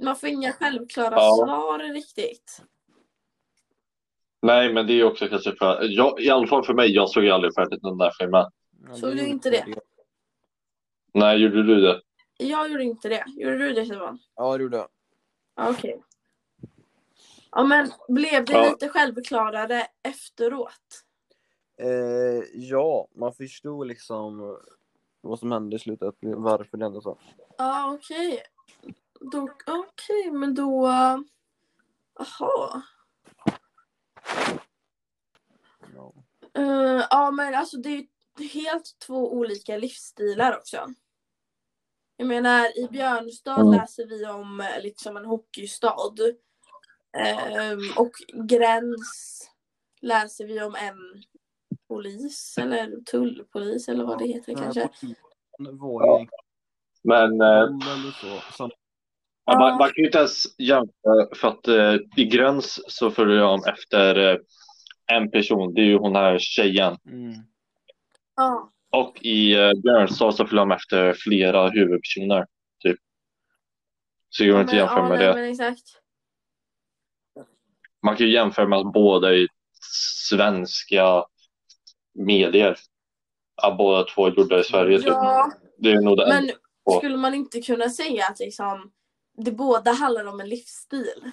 Man 0.00 0.16
får 0.16 0.28
inga 0.28 0.52
självklara 0.52 1.14
Ja. 1.14 1.36
svar 1.36 1.78
riktigt. 1.78 2.62
Nej, 4.46 4.72
men 4.72 4.86
det 4.86 4.92
är 4.92 4.94
ju 4.94 5.04
också 5.04 5.28
kanske 5.28 5.56
för, 5.56 5.78
jag, 5.82 6.20
i 6.20 6.30
alla 6.30 6.46
fall 6.46 6.64
för 6.64 6.74
mig, 6.74 6.94
jag 6.94 7.10
såg 7.10 7.24
ju 7.24 7.30
aldrig 7.30 7.54
färdigt 7.54 7.82
den 7.82 7.98
där 7.98 8.10
filmen. 8.18 8.44
Såg 8.94 9.16
du 9.16 9.26
inte 9.26 9.50
det? 9.50 9.66
Nej, 11.14 11.38
gjorde 11.38 11.62
du 11.62 11.80
det? 11.80 12.00
Jag 12.38 12.70
gjorde 12.70 12.84
inte 12.84 13.08
det. 13.08 13.24
Gjorde 13.26 13.58
du 13.58 13.72
det 13.72 13.86
Simon? 13.86 14.18
Ja, 14.34 14.56
det 14.56 14.62
gjorde 14.62 14.76
jag. 14.76 14.88
Ja, 15.56 15.70
Okej. 15.70 16.02
Ja, 17.50 17.64
men 17.64 17.90
blev 18.08 18.44
det 18.44 18.52
Ja. 18.52 18.68
lite 18.70 18.88
självklarare 18.88 19.82
efteråt? 20.08 21.02
Eh, 21.82 22.44
ja, 22.54 23.08
man 23.16 23.32
förstod 23.34 23.86
liksom 23.86 24.58
vad 25.20 25.38
som 25.38 25.52
hände 25.52 25.76
i 25.76 25.78
slutet, 25.78 26.14
varför 26.20 26.76
det 26.76 26.84
hände 26.84 27.02
så. 27.02 27.18
Ja, 27.58 27.92
okej. 27.94 28.42
Då, 29.20 29.48
okej, 29.66 30.30
men 30.32 30.54
då... 30.54 30.86
Jaha. 32.18 32.82
Ja. 35.94 36.12
Eh, 36.54 37.06
ja, 37.10 37.30
men 37.30 37.54
alltså 37.54 37.76
det 37.76 37.88
är 37.88 37.96
ju 37.96 38.06
helt 38.48 38.98
två 39.06 39.32
olika 39.32 39.76
livsstilar 39.76 40.56
också. 40.56 40.86
Jag 42.16 42.28
menar, 42.28 42.78
i 42.78 42.88
Björnstad 42.90 43.60
Mm. 43.60 43.72
läser 43.72 44.06
vi 44.06 44.26
om 44.26 44.60
eh, 44.60 44.82
liksom 44.82 45.16
en 45.16 45.24
hockeystad. 45.24 46.14
Ehm, 47.18 47.78
och 47.96 48.12
Gräns 48.48 49.50
läser 50.00 50.46
vi 50.46 50.62
om 50.62 50.74
en 50.74 51.22
polis 51.88 52.58
eller 52.58 53.00
tullpolis 53.00 53.88
eller 53.88 54.04
vad 54.04 54.18
det 54.18 54.26
heter 54.26 54.56
här 54.56 54.62
kanske. 54.62 54.88
Ja. 55.58 56.26
Men 57.02 57.40
eh, 57.40 57.62
eller 57.62 58.10
så. 58.10 58.56
Som, 58.56 58.70
man, 59.46 59.78
man 59.78 59.88
kan 59.88 59.94
ju 59.96 60.06
inte 60.06 60.18
ens 60.18 60.44
jämföra 60.58 61.34
för 61.34 61.48
att 61.48 61.68
eh, 61.68 61.94
i 62.16 62.24
Gräns 62.24 62.80
så 62.88 63.10
följer 63.10 63.36
jag 63.36 63.54
om 63.54 63.62
efter 63.66 64.32
eh, 64.32 64.38
en 65.12 65.30
person. 65.30 65.74
Det 65.74 65.80
är 65.80 65.84
ju 65.84 65.98
hon 65.98 66.16
här 66.16 66.38
tjejen. 66.38 66.96
mm. 67.06 67.34
Ja, 68.36 68.72
Och 68.92 69.18
i 69.22 69.56
uh, 69.56 69.72
Björnstad 69.82 70.32
så 70.32 70.46
följer 70.46 70.60
de 70.66 70.72
efter 70.72 71.12
flera 71.12 71.68
huvudpersoner. 71.68 72.46
Typ. 72.82 72.98
Så 74.28 74.42
det 74.42 74.50
går 74.50 74.60
inte 74.60 74.72
att 74.72 74.78
jämföra 74.78 74.98
ja, 74.98 75.08
med 75.08 75.18
nej, 75.18 75.26
det. 75.26 75.34
men 75.34 75.50
exakt. 75.50 75.82
Man 78.02 78.16
kan 78.16 78.26
ju 78.26 78.32
jämföra 78.32 78.68
med 78.68 78.78
att 78.78 78.92
båda 78.92 79.34
är 79.34 79.48
svenska 80.28 81.24
medier. 82.14 82.76
Ja, 83.62 83.74
båda 83.78 84.04
två 84.04 84.26
är 84.26 84.30
gjorda 84.30 84.60
i 84.60 84.64
Sverige. 84.64 84.98
Typ. 84.98 85.06
Ja, 85.06 85.52
Det 85.78 85.90
är 85.90 86.00
nog 86.00 86.16
det 86.16 86.26
men 86.28 86.50
skulle 86.98 87.16
man 87.16 87.34
inte 87.34 87.60
kunna 87.60 87.88
säga 87.88 88.24
att 88.30 88.38
liksom 88.38 88.92
det 89.36 89.52
båda 89.52 89.92
handlar 89.92 90.26
om 90.26 90.40
en 90.40 90.48
livsstil? 90.48 91.30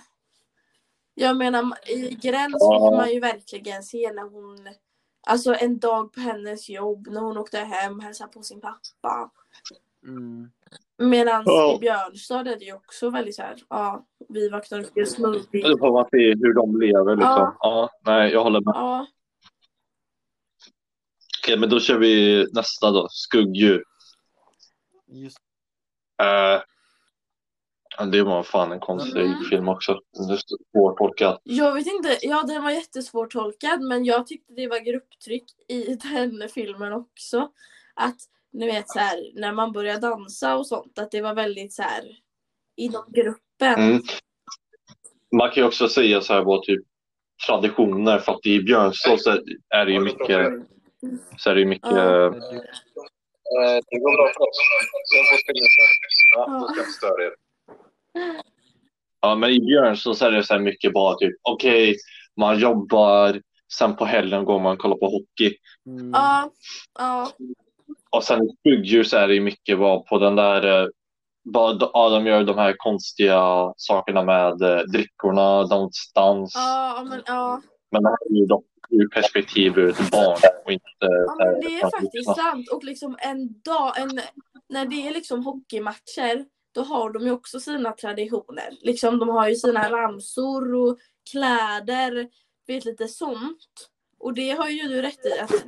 Jag 1.13 1.37
menar 1.37 1.89
i 1.89 2.17
Gräns 2.21 2.55
Ja. 2.59 2.89
fick 2.91 2.97
man 2.97 3.13
ju 3.13 3.19
verkligen 3.19 3.83
se 3.83 4.11
när 4.13 4.23
hon 4.23 4.69
Alltså 5.27 5.55
en 5.55 5.79
dag 5.79 6.13
på 6.13 6.19
hennes 6.19 6.69
jobb 6.69 7.07
när 7.07 7.21
hon 7.21 7.37
åkte 7.37 7.57
hem 7.57 7.99
hälsade 7.99 8.31
på 8.31 8.43
sin 8.43 8.61
pappa. 8.61 9.31
Mm. 10.07 10.51
Medan 10.97 11.43
Ja. 11.45 11.75
i 11.75 11.79
Björnstad 11.79 12.47
är 12.47 12.59
det 12.59 12.65
ju 12.65 12.73
också 12.73 13.09
väldigt 13.09 13.35
så 13.35 13.41
här, 13.41 13.55
ja, 13.69 14.05
vi 14.29 14.49
vaknar 14.49 14.79
upp 14.79 14.97
just 14.97 15.17
nu. 15.19 15.31
Det 15.51 15.77
får 15.79 15.91
man 15.93 16.05
se 16.11 16.29
hur 16.35 16.53
de 16.53 16.79
lever 16.81 17.15
liksom. 17.15 17.31
Ja. 17.31 17.57
Ja, 17.59 17.89
nej, 18.05 18.31
jag 18.31 18.43
håller 18.43 18.61
med. 18.61 18.73
Ja, 18.75 19.07
Okej, 21.43 21.57
men 21.59 21.69
då 21.69 21.79
kör 21.79 21.97
vi 21.97 22.45
nästa 22.53 22.91
då. 22.91 23.07
Skuggdjur. 23.11 23.83
Just 25.07 25.37
Uh, 26.21 26.61
det 28.11 28.23
var 28.23 28.43
fan 28.43 28.71
en 28.71 28.79
konstig 28.79 29.21
Mm. 29.21 29.43
film 29.49 29.67
också. 29.69 29.99
Det 30.27 30.33
är 30.33 30.39
svårtolkat. 30.71 31.41
jag 31.43 31.73
vet 31.73 31.87
inte, 31.87 32.17
ja 32.21 32.43
den 32.47 32.63
var 32.63 32.71
jättesvårt 32.71 33.31
tolkad 33.31 33.81
men 33.81 34.05
jag 34.05 34.27
tyckte 34.27 34.53
det 34.53 34.67
var 34.67 34.79
grupptryck 34.79 35.43
i 35.67 35.95
den 36.03 36.49
filmen 36.49 36.93
också. 36.93 37.49
Att 37.95 38.17
ni 38.53 38.65
vet 38.65 38.89
så 38.89 38.99
här 38.99 39.31
när 39.35 39.53
man 39.53 39.71
börjar 39.71 39.97
dansa 39.99 40.55
och 40.55 40.67
sånt 40.67 40.99
att 40.99 41.11
det 41.11 41.21
var 41.21 41.33
väldigt 41.33 41.73
så 41.73 41.81
här 41.81 42.03
inom 42.77 43.03
gruppen. 43.07 43.73
Mm. 43.83 44.01
Man 45.35 45.49
kan 45.49 45.63
ju 45.63 45.67
också 45.67 45.87
säga 45.87 46.21
så 46.21 46.33
här 46.33 46.41
vad 46.41 46.63
typ 46.63 46.81
traditioner 47.47 48.19
för 48.19 48.31
att 48.31 48.45
i 48.45 48.59
Björnstad 48.63 49.17
så 49.19 49.31
är 49.69 49.85
det 49.85 49.91
ju 49.91 49.99
mycket 49.99 50.51
så 51.37 51.49
är 51.49 51.53
det 51.55 51.59
ju 51.61 51.67
mycket 51.67 51.91
Ja. 51.91 52.29
det. 52.29 52.29
Det 53.89 53.99
går 53.99 54.17
bra 54.17 54.27
för 54.33 54.41
oss. 54.41 54.59
Jag 55.15 55.25
får 55.29 55.37
spela 55.43 55.59
Ja. 56.35 56.45
Ja, 56.47 56.59
då 56.59 56.67
ska 56.67 56.75
jag 56.79 56.85
inte 56.87 56.91
störa 56.97 57.23
er. 57.25 57.33
Ja, 59.21 59.35
men 59.35 59.49
i 59.49 59.59
Björnstad 59.59 60.13
så 60.13 60.25
är 60.25 60.31
det 60.31 60.43
så 60.43 60.53
här 60.53 60.61
mycket 60.61 60.93
bara 60.93 61.15
typ 61.15 61.35
okej, 61.41 61.97
man 62.35 62.59
jobbar, 62.59 63.41
sen 63.73 63.95
på 63.95 64.05
helgen 64.05 64.45
går 64.45 64.59
man 64.59 64.73
och 64.73 64.79
kollar 64.79 64.97
på 64.97 65.05
hockey. 65.05 65.55
Mm. 65.87 66.11
Ja, 66.13 66.51
ja, 66.99 67.31
Och 68.09 68.23
sen 68.23 68.43
i 68.43 68.55
Skuggdjur 68.59 69.03
så 69.03 69.17
är 69.17 69.27
det 69.27 69.33
ju 69.33 69.41
mycket 69.41 69.79
bara 69.79 69.99
på 69.99 70.17
den 70.17 70.35
där, 70.35 70.81
eh, 70.83 70.87
bara, 71.43 71.77
ja, 71.93 72.09
de 72.09 72.25
gör 72.25 72.43
de 72.43 72.57
här 72.57 72.75
konstiga 72.77 73.73
sakerna 73.77 74.23
med 74.23 74.61
eh, 74.61 74.79
drickorna, 74.79 75.63
de 75.63 75.89
dans. 76.15 76.53
ja, 76.55 77.05
men 77.09 77.21
ja. 77.25 77.61
Men 77.91 78.03
det 78.03 78.09
här 78.09 78.31
är 78.31 78.39
ju 78.39 78.45
dock 78.45 78.65
ur 78.89 79.07
perspektiv 79.07 79.77
ur 79.77 79.89
ett 79.89 80.11
barn 80.11 80.37
och 80.65 80.71
inte 80.71 80.85
Ja 80.99 81.35
men 81.37 81.59
det 81.61 81.79
är 81.79 82.01
faktiskt 82.01 82.35
sant 82.35 82.69
och 82.71 82.83
liksom 82.83 83.17
en 83.19 83.61
dag, 83.61 83.99
en, 83.99 84.19
när 84.69 84.85
det 84.85 85.07
är 85.07 85.13
liksom 85.13 85.45
hockeymatcher 85.45 86.45
då 86.73 86.81
har 86.81 87.09
de 87.09 87.23
ju 87.25 87.31
också 87.31 87.59
sina 87.59 87.91
traditioner. 87.91 88.77
Liksom 88.81 89.19
de 89.19 89.29
har 89.29 89.49
ju 89.49 89.55
sina 89.55 89.91
ramsor 89.91 90.75
och 90.75 90.97
kläder, 91.31 92.29
vet 92.67 92.85
lite 92.85 93.07
sånt. 93.07 93.89
Och 94.17 94.33
det 94.33 94.51
har 94.51 94.69
ju 94.69 94.87
du 94.87 95.01
rätt 95.01 95.25
i 95.25 95.39
att 95.39 95.65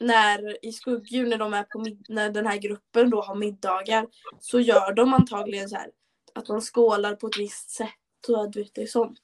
när 0.00 0.64
i 0.66 0.72
skuggdjur 0.72 1.26
när 1.26 1.38
de 1.38 1.54
är 1.54 1.62
på 1.62 1.84
när 2.08 2.30
den 2.30 2.46
här 2.46 2.56
gruppen 2.56 3.10
då 3.10 3.20
har 3.22 3.34
middagar 3.34 4.06
så 4.40 4.60
gör 4.60 4.92
de 4.92 5.14
antagligen 5.14 5.68
så 5.68 5.76
här 5.76 5.90
att 6.32 6.46
de 6.46 6.60
skålar 6.60 7.14
på 7.14 7.26
ett 7.26 7.38
visst 7.38 7.70
sätt 7.70 8.28
och 8.28 8.50
du 8.50 8.62
vet 8.62 8.74
det 8.74 8.82
är 8.82 8.86
sånt. 8.86 9.20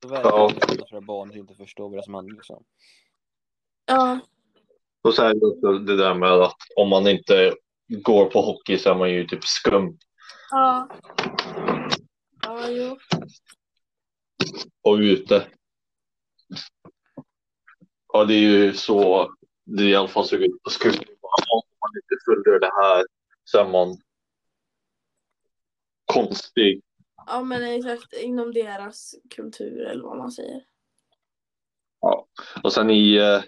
Det 0.00 0.08
verkar 0.08 0.30
Ja. 0.30 0.50
för 0.90 0.96
att 0.96 1.04
barnet 1.04 1.36
inte 1.36 1.54
förstår 1.54 1.90
vad 1.90 2.04
som 2.04 2.14
händer. 2.14 2.34
Liksom. 2.34 2.64
Ja, 3.86 4.18
Och 5.02 5.14
så 5.14 5.22
är 5.22 5.34
det 5.34 5.46
också 5.46 5.72
det 5.78 5.96
där 5.96 6.14
med 6.14 6.32
att 6.32 6.56
om 6.76 6.88
man 6.88 7.08
inte 7.08 7.54
går 8.00 8.26
på 8.26 8.40
hockey 8.40 8.78
så 8.78 8.90
är 8.90 8.94
man 8.94 9.10
ju 9.10 9.26
typ 9.26 9.44
skum 9.44 9.98
ja. 10.50 10.88
Ja, 12.42 12.68
jo. 12.68 12.98
och 14.82 14.96
ute. 14.96 15.46
Ja, 18.12 18.24
det 18.24 18.34
är 18.34 18.40
ju 18.40 18.72
så 18.72 19.30
det 19.64 19.84
i 19.84 19.94
alla 19.94 20.08
fall 20.08 20.26
såg 20.26 20.40
ut 20.40 20.62
på 20.62 20.70
skolan. 20.70 21.04
Om 21.20 21.62
man 21.80 21.90
inte 21.96 22.24
följer 22.24 22.60
det 22.60 22.72
här 22.82 23.06
så 23.44 23.58
är 23.58 23.68
man 23.68 23.96
konstig. 26.06 26.82
Ja 27.26 27.42
men 27.42 27.62
exakt 27.62 28.12
inom 28.12 28.52
deras 28.52 29.14
kultur 29.30 29.86
eller 29.86 30.02
vad 30.02 30.18
man 30.18 30.32
säger. 30.32 30.64
Och 32.62 32.72
sen 32.72 32.90
i 32.90 33.16
äh, 33.16 33.42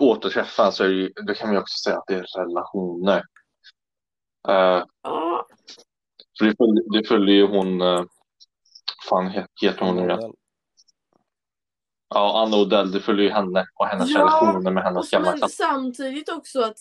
återträffen 0.00 0.72
så 0.72 0.84
är 0.84 0.88
det 0.88 0.94
ju, 0.94 1.08
då 1.08 1.34
kan 1.34 1.48
man 1.48 1.54
ju 1.54 1.60
också 1.60 1.76
säga 1.84 1.98
att 1.98 2.06
det 2.06 2.14
är 2.14 2.26
relationer. 2.38 3.22
Uh, 4.48 4.84
Ja, 5.02 5.46
så 6.32 6.44
det 6.44 6.56
följer, 6.56 6.92
det 7.02 7.08
följer 7.08 7.34
ju 7.36 7.46
hon, 7.46 7.82
uh, 7.82 8.04
fan 9.08 9.28
he- 9.30 9.46
heter 9.62 9.84
hon 9.86 9.96
nu 9.96 10.02
igen? 10.04 10.32
Ja, 12.14 12.42
Anna 12.42 12.56
Odell, 12.56 12.92
det 12.92 13.00
följer 13.00 13.24
ju 13.24 13.30
henne 13.30 13.66
och 13.74 13.86
hennes 13.86 14.10
Ja, 14.10 14.20
relationer 14.20 14.70
med 14.70 14.82
hennes 14.84 15.10
gamla 15.10 15.30
men 15.30 15.38
klass. 15.38 15.56
samtidigt 15.56 16.28
också 16.28 16.62
att 16.62 16.76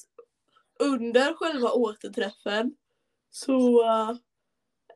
under 0.79 1.33
själva 1.33 1.69
återträffen 1.71 2.75
så, 3.31 3.83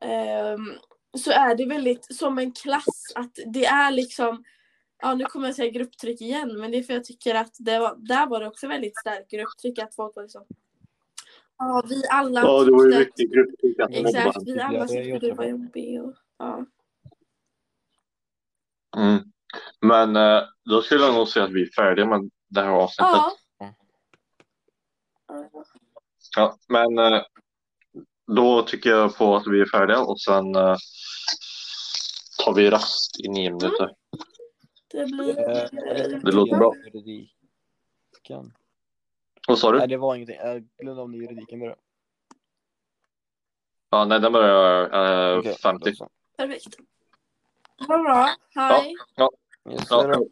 ehm, 0.01 0.73
så 1.17 1.31
är 1.31 1.55
det 1.55 1.65
väldigt 1.65 2.15
som 2.15 2.37
en 2.37 2.51
klass 2.51 3.11
att 3.15 3.39
det 3.45 3.65
är 3.65 3.91
liksom 3.91 4.43
Ja 5.01 5.13
nu 5.13 5.25
kommer 5.25 5.47
jag 5.47 5.55
säga 5.55 5.71
grupptryck 5.71 6.21
igen 6.21 6.59
men 6.59 6.71
det 6.71 6.77
är 6.77 6.83
för 6.83 6.93
jag 6.93 7.03
tycker 7.05 7.35
att 7.35 7.55
det 7.59 7.79
var, 7.79 7.95
där 7.97 8.27
var 8.27 8.39
det 8.39 8.47
också 8.47 8.67
väldigt 8.67 8.99
starkt 8.99 9.31
grupptryck 9.31 9.79
att 9.79 9.95
folk 9.95 10.15
var 10.15 10.23
liksom 10.23 10.45
Ja 11.57 11.83
vi 11.89 12.03
alla 12.09 12.41
Ja, 12.41 12.63
det 12.63 12.71
var 12.71 12.85
ju 12.85 12.91
tyckte 12.91 13.01
att- 13.01 13.17
mycket 13.17 13.31
grupptryck 13.33 13.79
att 13.79 13.89
mobba 13.89 14.09
Exakt, 14.09 14.37
vi 14.45 14.59
alla 14.59 14.85
det 14.85 14.87
tyckte 14.87 15.27
du 15.27 15.31
var 15.33 15.45
jobbig 15.45 16.03
och 16.03 16.13
ja. 16.37 16.65
Mm. 18.97 19.23
Men 19.81 20.15
eh, 20.15 20.43
då 20.69 20.81
skulle 20.81 21.03
jag 21.05 21.13
nog 21.13 21.27
säga 21.27 21.45
att 21.45 21.51
vi 21.51 21.61
är 21.61 21.69
färdiga 21.75 22.05
med 22.05 22.29
det 22.47 22.61
här 22.61 22.69
avsnittet. 22.69 23.11
Ja. 23.11 23.37
Mm. 23.61 23.73
Ja. 26.35 26.57
Men 26.67 26.97
eh, 27.13 27.21
då 28.35 28.61
tycker 28.61 28.89
jag 28.89 29.17
på 29.17 29.35
att 29.35 29.47
vi 29.47 29.61
är 29.61 29.65
färdiga 29.65 30.01
och 30.01 30.21
sen 30.21 30.55
eh, 30.55 30.75
tar 32.45 32.53
vi 32.53 32.69
rast 32.69 33.19
i 33.19 33.27
nio 33.29 33.49
minuter. 33.49 33.89
Det 34.91 35.05
blir... 35.05 35.33
Det 36.25 36.31
låter 36.31 36.57
bra. 36.57 36.73
Vad 39.47 39.59
sa 39.59 39.71
du? 39.71 39.77
Nej, 39.77 39.87
det 39.87 39.97
var 39.97 40.15
ingenting. 40.15 40.35
Jag 40.35 40.67
glömde 40.77 41.01
om 41.01 41.11
det 41.11 41.17
juridiken 41.17 41.59
bara. 41.59 41.75
Ja, 43.89 44.05
nej, 44.05 44.19
den 44.19 44.33
börjar 44.33 44.83
eh, 45.33 45.39
Okej, 45.39 45.55
50. 45.63 45.89
då 45.89 45.95
så. 45.95 46.09
Perfekt. 46.37 46.77
Vad 47.87 48.01
bra. 48.03 48.29
Hej. 48.55 48.89
Yes, 49.71 49.87
Ja. 49.89 50.01
hej 50.01 50.07
då. 50.07 50.27